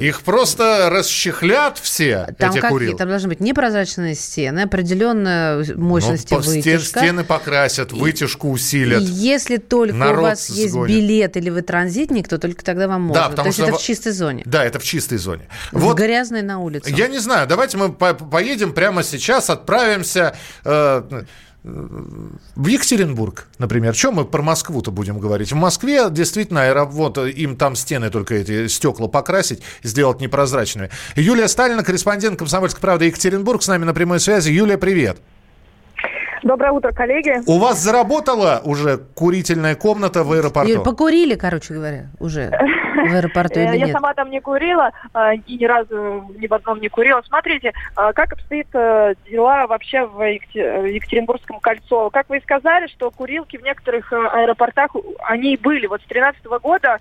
Их 0.00 0.22
просто 0.22 0.88
расчехлят 0.90 1.78
все, 1.78 2.28
Там 2.38 2.50
эти 2.50 2.56
какие? 2.58 2.70
курилки. 2.70 2.98
Там 2.98 3.08
должны 3.08 3.28
быть 3.28 3.40
непрозрачные 3.40 4.14
стены, 4.14 4.60
определенная 4.60 5.64
Ну, 5.76 5.94
по- 6.00 6.00
стен- 6.00 6.40
вытяжка. 6.40 7.01
Стены 7.02 7.24
покрасят, 7.24 7.92
вытяжку 7.92 8.50
усилят. 8.50 9.02
Если 9.02 9.56
только 9.56 9.94
у 9.94 10.22
вас 10.22 10.48
есть 10.50 10.72
сгонят. 10.72 10.88
билет 10.88 11.36
или 11.36 11.50
вы 11.50 11.62
транзитник, 11.62 12.28
то 12.28 12.38
только 12.38 12.64
тогда 12.64 12.88
вам 12.88 13.02
можно. 13.02 13.22
Да, 13.24 13.28
потому 13.30 13.44
то 13.44 13.48
есть 13.48 13.58
что 13.58 13.66
это 13.68 13.78
в 13.78 13.82
чистой 13.82 14.12
зоне. 14.12 14.42
Да, 14.46 14.64
это 14.64 14.78
в 14.78 14.84
чистой 14.84 15.18
зоне. 15.18 15.48
В 15.72 15.80
Вот 15.80 15.96
грязной 15.96 16.42
на 16.42 16.58
улице. 16.60 16.90
я 16.90 17.08
не 17.08 17.18
знаю, 17.18 17.46
давайте 17.46 17.76
мы 17.76 17.92
по- 17.92 18.14
поедем 18.14 18.72
прямо 18.72 19.02
сейчас, 19.02 19.50
отправимся 19.50 20.34
э, 20.64 21.22
в 21.64 22.66
Екатеринбург, 22.66 23.46
например. 23.58 23.94
Чем 23.94 24.14
мы 24.14 24.24
про 24.24 24.42
Москву-то 24.42 24.90
будем 24.90 25.18
говорить? 25.20 25.52
В 25.52 25.56
Москве 25.56 26.08
действительно 26.10 26.60
аэро- 26.68 26.84
вот, 26.86 27.18
э, 27.18 27.30
им 27.30 27.56
там 27.56 27.76
стены 27.76 28.10
только 28.10 28.34
эти 28.34 28.66
стекла 28.66 29.06
покрасить, 29.08 29.62
сделать 29.82 30.20
непрозрачными. 30.20 30.90
Юлия 31.14 31.46
Сталина, 31.48 31.84
корреспондент 31.84 32.38
«Комсомольской 32.38 32.80
правды» 32.80 33.04
Екатеринбург, 33.06 33.62
с 33.62 33.68
нами 33.68 33.84
на 33.84 33.94
прямой 33.94 34.18
связи. 34.20 34.50
Юлия, 34.50 34.76
привет. 34.76 35.18
Доброе 36.42 36.72
утро, 36.72 36.90
коллеги. 36.90 37.34
У 37.46 37.58
вас 37.58 37.78
заработала 37.78 38.60
уже 38.64 38.98
курительная 39.14 39.76
комната 39.76 40.24
в 40.24 40.32
аэропорту? 40.32 40.72
Юль, 40.72 40.82
покурили, 40.82 41.36
короче 41.36 41.72
говоря, 41.74 42.06
уже 42.18 42.50
в 42.50 43.14
аэропорту 43.14 43.60
Э, 43.60 43.68
или 43.68 43.78
Я 43.78 43.86
нет? 43.86 43.92
сама 43.92 44.12
там 44.14 44.28
не 44.28 44.40
курила 44.40 44.90
э, 45.14 45.34
и 45.46 45.56
ни 45.56 45.64
разу 45.64 46.28
ни 46.36 46.48
в 46.48 46.52
одном 46.54 46.80
не 46.80 46.88
курила. 46.88 47.22
Смотрите, 47.28 47.68
э, 47.96 48.12
как 48.12 48.32
обстоит 48.32 48.66
э, 48.74 49.14
дела 49.30 49.68
вообще 49.68 50.04
в 50.04 50.20
Екате- 50.20 50.92
Екатеринбургском 50.94 51.60
кольцо. 51.60 52.10
Как 52.10 52.28
вы 52.28 52.38
и 52.38 52.42
сказали, 52.42 52.88
что 52.88 53.12
курилки 53.12 53.56
в 53.56 53.62
некоторых 53.62 54.12
аэропортах, 54.12 54.90
они 55.20 55.54
и 55.54 55.56
были. 55.56 55.86
Вот 55.86 56.00
с 56.02 56.06
2013 56.06 56.44
года 56.60 56.98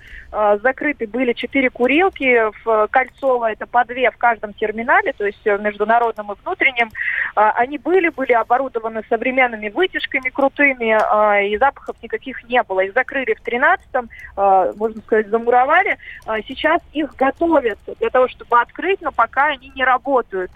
закрыты 0.64 1.08
были 1.08 1.34
четыре 1.34 1.70
курилки 1.70 2.42
в 2.64 2.88
Кольцово, 2.90 3.52
это 3.52 3.66
по 3.66 3.84
две 3.86 4.12
в 4.12 4.18
каждом 4.18 4.54
терминале, 4.54 5.14
то 5.14 5.26
есть 5.26 5.46
международном 5.46 6.32
и 6.32 6.36
внутреннем. 6.44 6.90
Они 7.36 7.78
были, 7.78 8.10
были 8.10 8.32
оборудованы 8.34 9.02
современными 9.10 9.31
вытяжками 9.70 10.30
крутыми, 10.30 10.92
а, 10.92 11.42
и 11.42 11.58
запахов 11.58 11.96
никаких 12.02 12.44
не 12.50 12.62
было. 12.64 12.82
Их 12.82 12.94
закрыли 12.94 13.34
в 13.34 13.42
13-м, 13.46 14.10
а, 14.36 14.72
можно 14.76 15.02
сказать, 15.02 15.28
замуровали. 15.28 15.98
А, 16.26 16.42
Сейчас 16.42 16.82
их 16.94 17.16
готовят 17.16 17.80
для 18.00 18.10
того, 18.10 18.28
чтобы 18.28 18.60
открыть, 18.60 19.02
но 19.02 19.12
пока 19.12 19.48
они 19.48 19.72
не 19.76 19.84
работают. 19.84 20.52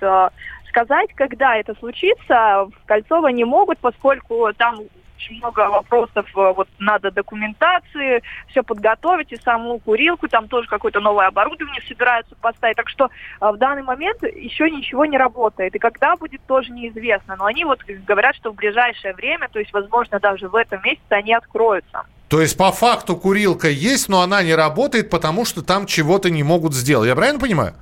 Сказать, 0.69 1.13
когда 1.15 1.55
это 1.55 1.73
случится, 1.75 2.65
в 2.65 2.85
Кольцово 2.85 3.29
не 3.29 3.45
могут, 3.45 3.79
поскольку 3.79 4.51
там 4.57 4.81
очень 5.15 5.37
много 5.37 5.69
вопросов, 5.69 6.25
э, 6.35 6.53
вот 6.55 6.67
надо 6.79 7.11
документации, 7.11 8.21
все 8.49 8.63
подготовить, 8.63 9.31
и 9.31 9.37
саму 9.37 9.79
курилку, 9.79 10.27
там 10.27 10.47
тоже 10.47 10.67
какое-то 10.67 10.99
новое 10.99 11.27
оборудование 11.27 11.81
собираются 11.87 12.35
поставить. 12.35 12.77
Так 12.77 12.89
что 12.89 13.05
э, 13.05 13.09
в 13.51 13.57
данный 13.57 13.83
момент 13.83 14.23
еще 14.23 14.69
ничего 14.69 15.05
не 15.05 15.17
работает. 15.17 15.75
И 15.75 15.79
когда 15.79 16.15
будет, 16.15 16.41
тоже 16.47 16.71
неизвестно. 16.71 17.35
Но 17.37 17.45
они 17.45 17.65
вот 17.65 17.79
говорят, 17.83 18.35
что 18.35 18.51
в 18.51 18.55
ближайшее 18.55 19.13
время, 19.13 19.49
то 19.49 19.59
есть, 19.59 19.73
возможно, 19.73 20.19
даже 20.19 20.47
в 20.47 20.55
этом 20.55 20.81
месяце 20.83 21.11
они 21.11 21.33
откроются. 21.33 22.03
То 22.27 22.41
есть 22.41 22.57
по 22.57 22.71
факту 22.71 23.15
курилка 23.15 23.69
есть, 23.69 24.09
но 24.09 24.21
она 24.21 24.41
не 24.43 24.55
работает, 24.55 25.09
потому 25.09 25.45
что 25.45 25.63
там 25.63 25.85
чего-то 25.85 26.29
не 26.29 26.43
могут 26.43 26.73
сделать. 26.73 27.07
Я 27.07 27.15
правильно 27.15 27.39
понимаю? 27.39 27.73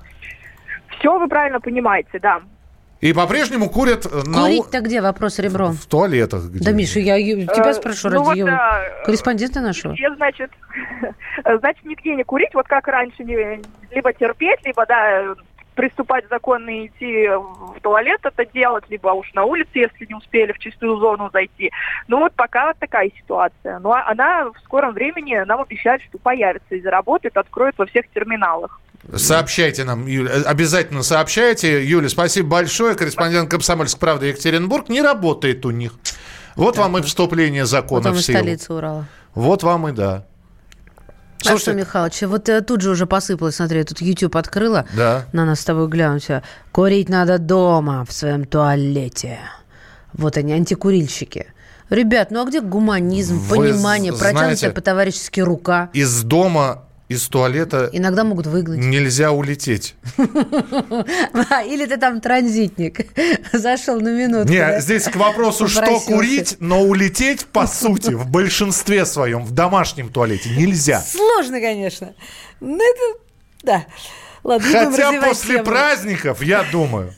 Все 0.99 1.17
вы 1.17 1.27
правильно 1.27 1.59
понимаете, 1.59 2.19
да. 2.19 2.41
И 3.03 3.11
по-прежнему 3.11 3.69
курят 3.69 4.05
э, 4.05 4.21
на 4.25 4.43
Курить-то 4.43 4.79
где? 4.79 5.01
Вопрос 5.01 5.37
ребром. 5.39 5.73
в 5.73 5.85
туалетах. 5.87 6.45
где- 6.45 6.63
Да, 6.63 6.71
Миша, 6.71 6.99
я 7.01 7.17
тебя 7.19 7.71
Э, 7.71 7.73
спрошу 7.73 8.09
ну 8.09 8.29
ради 8.29 8.41
вот, 8.43 8.49
да, 8.49 8.81
корреспондента 9.03 9.59
нашего. 9.59 9.93
Я, 9.97 10.15
значит, 10.15 10.49
значит, 11.59 11.83
нигде 11.83 12.15
не 12.15 12.23
курить, 12.23 12.53
вот 12.53 12.65
как 12.67 12.87
раньше, 12.87 13.25
не- 13.25 13.61
либо 13.93 14.13
терпеть, 14.13 14.59
либо, 14.63 14.85
да, 14.85 15.35
приступать 15.73 16.25
законно 16.29 16.69
и 16.69 16.87
идти 16.87 17.27
в 17.27 17.79
туалет 17.81 18.19
это 18.23 18.45
делать, 18.45 18.85
либо 18.89 19.09
уж 19.09 19.31
на 19.33 19.43
улице, 19.43 19.69
если 19.73 20.05
не 20.05 20.15
успели 20.15 20.51
в 20.51 20.59
чистую 20.59 20.97
зону 20.97 21.29
зайти. 21.33 21.71
Ну 22.07 22.19
вот 22.19 22.33
пока 22.33 22.67
вот 22.67 22.77
такая 22.79 23.11
ситуация. 23.17 23.79
Но 23.79 23.93
она 23.93 24.49
в 24.49 24.59
скором 24.63 24.93
времени 24.93 25.35
нам 25.45 25.61
обещает, 25.61 26.01
что 26.03 26.17
появится 26.17 26.75
и 26.75 26.81
заработает, 26.81 27.37
откроет 27.37 27.77
во 27.77 27.85
всех 27.85 28.05
терминалах. 28.13 28.79
Сообщайте 29.15 29.83
нам, 29.83 30.07
Юля, 30.07 30.31
э, 30.31 30.43
обязательно 30.43 31.03
сообщайте. 31.03 31.83
Юля, 31.83 32.07
спасибо 32.07 32.49
большое. 32.49 32.95
Корреспондент 32.95 33.49
«Комсомольской 33.51 33.99
правды» 33.99 34.27
Екатеринбург 34.27 34.87
не 34.87 35.01
работает 35.01 35.65
у 35.65 35.71
них. 35.71 35.93
Вот 36.55 36.77
вам 36.77 36.97
и 36.97 37.01
вступление 37.01 37.65
закона 37.65 38.03
Потом 38.03 38.17
в 38.17 38.21
силу. 38.21 38.37
столицы 38.37 38.73
Урала. 38.73 39.05
Вот 39.35 39.63
вам 39.63 39.87
и 39.87 39.91
да. 39.91 40.25
А 41.47 41.57
что, 41.57 41.73
Михалыч, 41.73 42.21
вот 42.23 42.49
э, 42.49 42.61
тут 42.61 42.81
же 42.81 42.89
уже 42.91 43.05
посыпалось, 43.05 43.55
смотри, 43.55 43.79
я 43.79 43.83
тут 43.85 44.01
YouTube 44.01 44.35
открыла, 44.35 44.85
Да. 44.95 45.25
на 45.33 45.45
нас 45.45 45.59
с 45.61 45.65
тобой 45.65 45.87
глянуть. 45.87 46.27
Курить 46.71 47.09
надо 47.09 47.37
дома, 47.37 48.05
в 48.05 48.11
своем 48.13 48.45
туалете. 48.45 49.39
Вот 50.13 50.37
они, 50.37 50.53
антикурильщики. 50.53 51.47
Ребят, 51.89 52.31
ну 52.31 52.41
а 52.41 52.45
где 52.45 52.61
гуманизм, 52.61 53.37
Вы 53.39 53.57
понимание, 53.57 54.11
з- 54.13 54.17
протянутая 54.17 54.55
знаете- 54.55 54.69
по-товарищески 54.71 55.39
рука? 55.41 55.89
Из 55.93 56.23
дома, 56.23 56.83
из 57.13 57.27
туалета 57.27 57.89
Иногда 57.93 58.23
могут 58.23 58.47
выгнать. 58.47 58.79
нельзя 58.79 59.31
улететь. 59.31 59.95
Или 60.17 61.85
ты 61.85 61.97
там 61.97 62.21
транзитник. 62.21 63.07
Зашел 63.53 63.99
на 63.99 64.09
минутку. 64.09 64.51
Не, 64.51 64.81
здесь 64.81 65.05
к 65.05 65.15
вопросу, 65.15 65.67
что 65.67 65.99
курить, 66.01 66.57
но 66.59 66.81
улететь, 66.81 67.45
по 67.45 67.67
сути, 67.67 68.11
в 68.11 68.27
большинстве 68.27 69.05
своем, 69.05 69.43
в 69.43 69.51
домашнем 69.51 70.09
туалете 70.09 70.49
нельзя. 70.49 71.01
Сложно, 71.01 71.59
конечно. 71.59 72.13
Ну, 72.59 72.77
это... 72.77 73.19
Да. 73.63 73.85
Ладно, 74.43 74.67
Хотя 74.67 75.21
после 75.21 75.55
тему. 75.55 75.65
праздников, 75.65 76.41
я 76.43 76.63
думаю, 76.71 77.13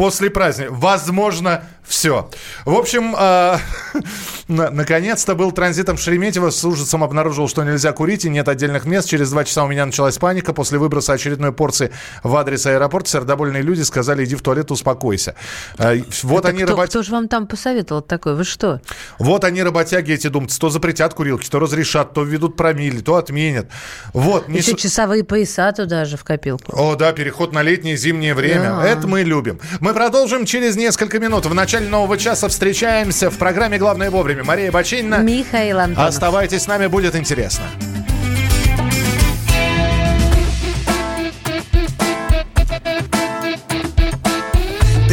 после 0.00 0.30
праздника, 0.30 0.70
возможно, 0.72 1.62
все. 1.84 2.30
В 2.64 2.72
общем, 2.74 3.14
э, 3.18 3.58
на- 4.48 4.70
наконец-то 4.70 5.34
был 5.34 5.52
транзитом 5.52 5.98
Шереметьево. 5.98 6.48
С 6.48 6.64
ужасом 6.64 7.04
обнаружил, 7.04 7.48
что 7.48 7.64
нельзя 7.64 7.92
курить 7.92 8.24
и 8.24 8.30
нет 8.30 8.48
отдельных 8.48 8.86
мест. 8.86 9.10
Через 9.10 9.30
два 9.30 9.44
часа 9.44 9.64
у 9.64 9.68
меня 9.68 9.84
началась 9.84 10.16
паника. 10.16 10.54
После 10.54 10.78
выброса 10.78 11.12
очередной 11.12 11.52
порции 11.52 11.90
в 12.22 12.34
адрес 12.36 12.64
аэропорта 12.64 13.10
сердобольные 13.10 13.62
люди 13.62 13.82
сказали, 13.82 14.24
иди 14.24 14.36
в 14.36 14.40
туалет, 14.40 14.70
успокойся. 14.70 15.34
Э, 15.76 16.00
вот 16.22 16.40
Это 16.40 16.48
они, 16.48 16.62
кто, 16.62 16.72
работ- 16.76 16.88
кто 16.88 17.02
же 17.02 17.12
вам 17.12 17.28
там 17.28 17.46
посоветовал 17.46 18.00
такой? 18.00 18.36
Вы 18.36 18.44
что? 18.44 18.80
вот 19.18 19.44
они, 19.44 19.62
работяги 19.62 20.12
эти, 20.12 20.28
думают, 20.28 20.56
то 20.58 20.70
запретят 20.70 21.12
курилки, 21.12 21.46
то 21.50 21.58
разрешат, 21.58 22.14
то 22.14 22.22
введут 22.22 22.56
промили, 22.56 23.00
то 23.00 23.16
отменят. 23.16 23.66
Вот, 24.14 24.48
не 24.48 24.58
Еще 24.60 24.76
часовые 24.76 25.24
пояса 25.24 25.70
туда 25.72 26.06
же 26.06 26.16
в 26.16 26.24
копилку. 26.24 26.72
О, 26.74 26.94
да, 26.94 27.12
переход 27.12 27.52
на 27.52 27.60
летнее 27.62 27.98
зимнее 27.98 28.32
время. 28.32 28.76
Да. 28.76 28.86
Это 28.86 29.06
мы 29.06 29.22
любим. 29.22 29.60
Мы 29.80 29.89
продолжим 29.94 30.44
через 30.46 30.76
несколько 30.76 31.18
минут. 31.18 31.46
В 31.46 31.54
начале 31.54 31.88
нового 31.88 32.18
часа 32.18 32.48
встречаемся 32.48 33.30
в 33.30 33.38
программе 33.38 33.78
«Главное 33.78 34.10
вовремя». 34.10 34.44
Мария 34.44 34.70
Бачинина. 34.70 35.16
Михаил 35.16 35.78
Антонов. 35.78 36.08
Оставайтесь 36.08 36.62
с 36.62 36.66
нами, 36.66 36.86
будет 36.86 37.14
интересно. 37.14 37.64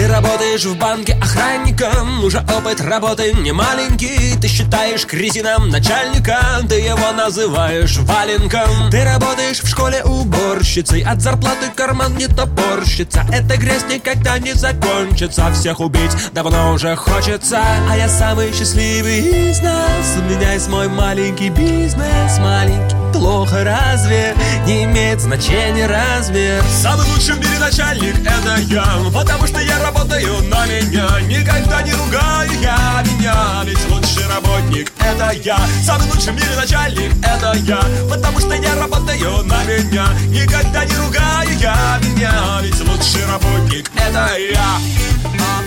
Ты 0.07 0.13
работаешь 0.13 0.63
в 0.63 0.77
банке 0.77 1.17
охранником 1.21 2.23
Уже 2.23 2.37
опыт 2.37 2.79
работы 2.79 3.33
не 3.33 3.51
маленький. 3.51 4.39
Ты 4.39 4.47
считаешь 4.47 5.05
кретином 5.05 5.67
начальника 5.67 6.39
Ты 6.69 6.75
его 6.75 7.11
называешь 7.11 7.97
валенком. 7.97 8.89
Ты 8.89 9.03
работаешь 9.03 9.59
в 9.59 9.67
школе 9.67 10.01
уборщицей 10.05 11.01
От 11.01 11.21
зарплаты 11.21 11.71
карман 11.75 12.15
не 12.15 12.27
топорщится. 12.27 13.25
Эта 13.33 13.57
грязь 13.57 13.83
никогда 13.89 14.39
не 14.39 14.53
закончится 14.53 15.51
Всех 15.51 15.81
убить 15.81 16.15
давно 16.31 16.71
уже 16.71 16.95
хочется. 16.95 17.61
А 17.89 17.97
я 17.97 18.07
самый 18.07 18.53
счастливый 18.53 19.49
из 19.49 19.59
нас 19.59 20.15
У 20.17 20.21
меня 20.21 20.53
есть 20.53 20.69
мой 20.69 20.87
маленький 20.87 21.49
бизнес 21.49 22.39
Маленький, 22.39 22.95
плохо 23.17 23.63
разве 23.63 24.35
Не 24.65 24.83
имеет 24.85 25.21
значения 25.21 25.87
размер 25.87 26.63
Самый 26.81 27.05
лучший 27.07 27.35
в 27.35 27.39
мире 27.39 27.59
начальник 27.59 28.15
это 28.19 28.61
я 28.61 28.85
Потому 29.13 29.47
что 29.47 29.59
я 29.59 29.79
работаю 29.79 30.43
на 30.43 30.65
меня. 30.67 31.19
Никогда 31.21 31.81
не 31.81 31.93
ругаю 31.93 32.51
я 32.61 33.03
меня 33.05 33.63
Ведь 33.65 33.89
лучший 33.89 34.27
работник 34.27 34.91
это 34.99 35.31
я. 35.31 35.57
Самый 35.83 36.07
лучший 36.07 36.33
в 36.33 36.35
мире 36.35 36.55
начальник 36.55 37.11
это 37.23 37.53
я 37.59 37.81
Потому 38.09 38.39
что 38.39 38.53
я 38.53 38.75
работаю 38.75 39.43
на 39.43 39.63
меня. 39.63 40.07
Никогда 40.27 40.85
не 40.85 40.95
ругаю 40.95 41.49
я 41.59 41.99
меня 42.01 42.59
Ведь 42.61 42.79
лучший 42.81 43.25
работник 43.25 43.89
это 43.95 44.37
я 44.37 45.66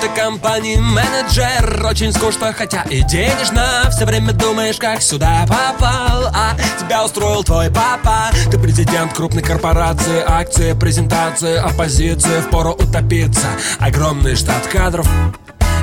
какой-то 0.00 0.20
компании 0.20 0.76
менеджер. 0.76 1.84
Очень 1.86 2.12
скучно, 2.12 2.52
хотя 2.52 2.82
и 2.82 3.02
денежно. 3.02 3.90
Все 3.90 4.04
время 4.04 4.32
думаешь, 4.32 4.76
как 4.76 5.02
сюда 5.02 5.46
попал. 5.46 6.30
А 6.34 6.56
тебя 6.78 7.04
устроил 7.04 7.44
твой 7.44 7.70
папа. 7.70 8.30
Ты 8.50 8.58
президент 8.58 9.12
крупной 9.12 9.42
корпорации 9.42 10.22
Акции, 10.26 10.72
презентации, 10.72 11.56
оппозиции. 11.56 12.40
Впору 12.40 12.72
утопиться. 12.72 13.46
Огромный 13.78 14.36
штат 14.36 14.66
кадров 14.66 15.06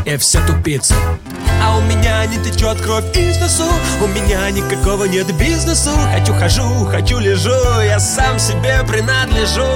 и 0.06 0.16
все 0.18 0.40
тупицы. 0.46 0.96
А 1.62 1.78
у 1.78 1.82
меня 1.82 2.26
не 2.28 2.38
течет 2.38 2.82
кровь 2.82 3.16
из 3.16 3.38
носу. 3.40 3.66
У 4.02 4.08
меня 4.08 4.50
никакого 4.52 5.04
нет 5.06 5.28
бизнесу. 5.38 5.92
Хочу 6.14 6.34
хожу, 6.34 6.86
хочу 6.86 7.20
лежу 7.20 7.52
Я 7.82 8.00
сам 8.00 8.40
себе 8.40 8.80
принадлежу 8.88 9.68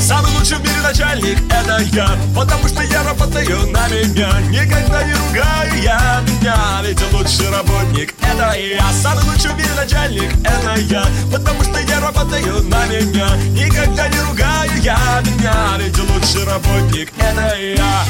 Самый 0.00 0.30
лучший 0.32 0.58
в 0.58 0.60
мире 0.62 0.80
начальник 0.82 1.38
это 1.50 1.82
я 1.92 2.08
Потому 2.34 2.68
что 2.68 2.82
я 2.82 3.02
работаю 3.02 3.66
на 3.70 3.88
меня. 3.88 4.40
Никогда 4.50 5.02
не 5.04 5.14
ругаю 5.14 5.82
я 5.82 6.22
меня 6.26 6.56
Ведь 6.82 7.12
лучший 7.12 7.50
работник 7.50 8.14
это 8.20 8.52
я. 8.58 8.92
Самый 8.92 9.24
лучший 9.24 9.50
в 9.50 9.56
мире 9.56 9.74
начальник 9.76 10.32
это 10.44 10.80
я 10.80 11.04
Потому 11.32 11.62
что 11.62 11.80
я 11.80 12.00
работаю 12.00 12.62
на 12.64 12.86
меня. 12.86 13.28
Никогда 13.50 14.08
не 14.08 14.20
ругаю 14.20 14.82
я 14.82 15.22
меня 15.24 15.76
Ведь 15.78 15.98
лучший 15.98 16.44
работник 16.44 17.12
это 17.18 17.56
я 17.58 18.04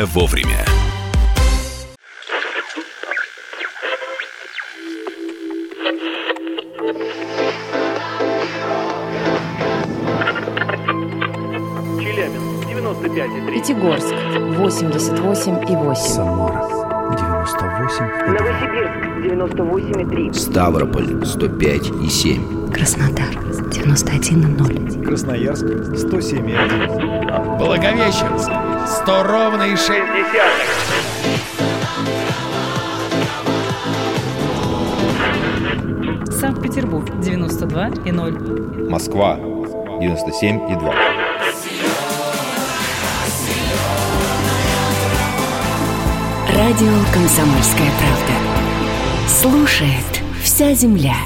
Главное 0.00 0.06
вовремя. 0.06 0.64
Челябинск, 12.00 12.66
95,3. 12.66 13.54
Пятигорск 13.54 14.14
88 14.58 15.70
и 15.70 15.76
8. 15.76 15.94
Самара 15.94 16.62
98 17.18 18.04
Новосибирск 18.26 19.00
98,3. 19.26 20.34
Ставрополь 20.34 21.26
105 21.26 21.90
и 22.02 22.08
7. 22.08 22.72
Краснодар 22.72 23.34
91 23.70 24.42
и 24.42 24.46
0. 24.46 25.04
Красноярск 25.04 25.66
107 25.96 26.48
и 26.48 26.54
1. 26.54 27.58
Благовещенск 27.58 28.50
100 28.86 29.22
ровно 29.22 29.62
и 29.64 29.76
6 29.76 29.90
Санкт-Петербург 36.40 37.08
92 37.20 37.90
и 38.06 38.12
0. 38.12 38.88
Москва 38.90 39.36
97 40.00 40.70
и 40.70 40.74
2. 40.74 40.94
Радио 46.56 46.92
«Комсомольская 47.12 47.90
правда». 47.98 49.28
Слушает 49.28 50.22
вся 50.42 50.74
земля. 50.74 51.16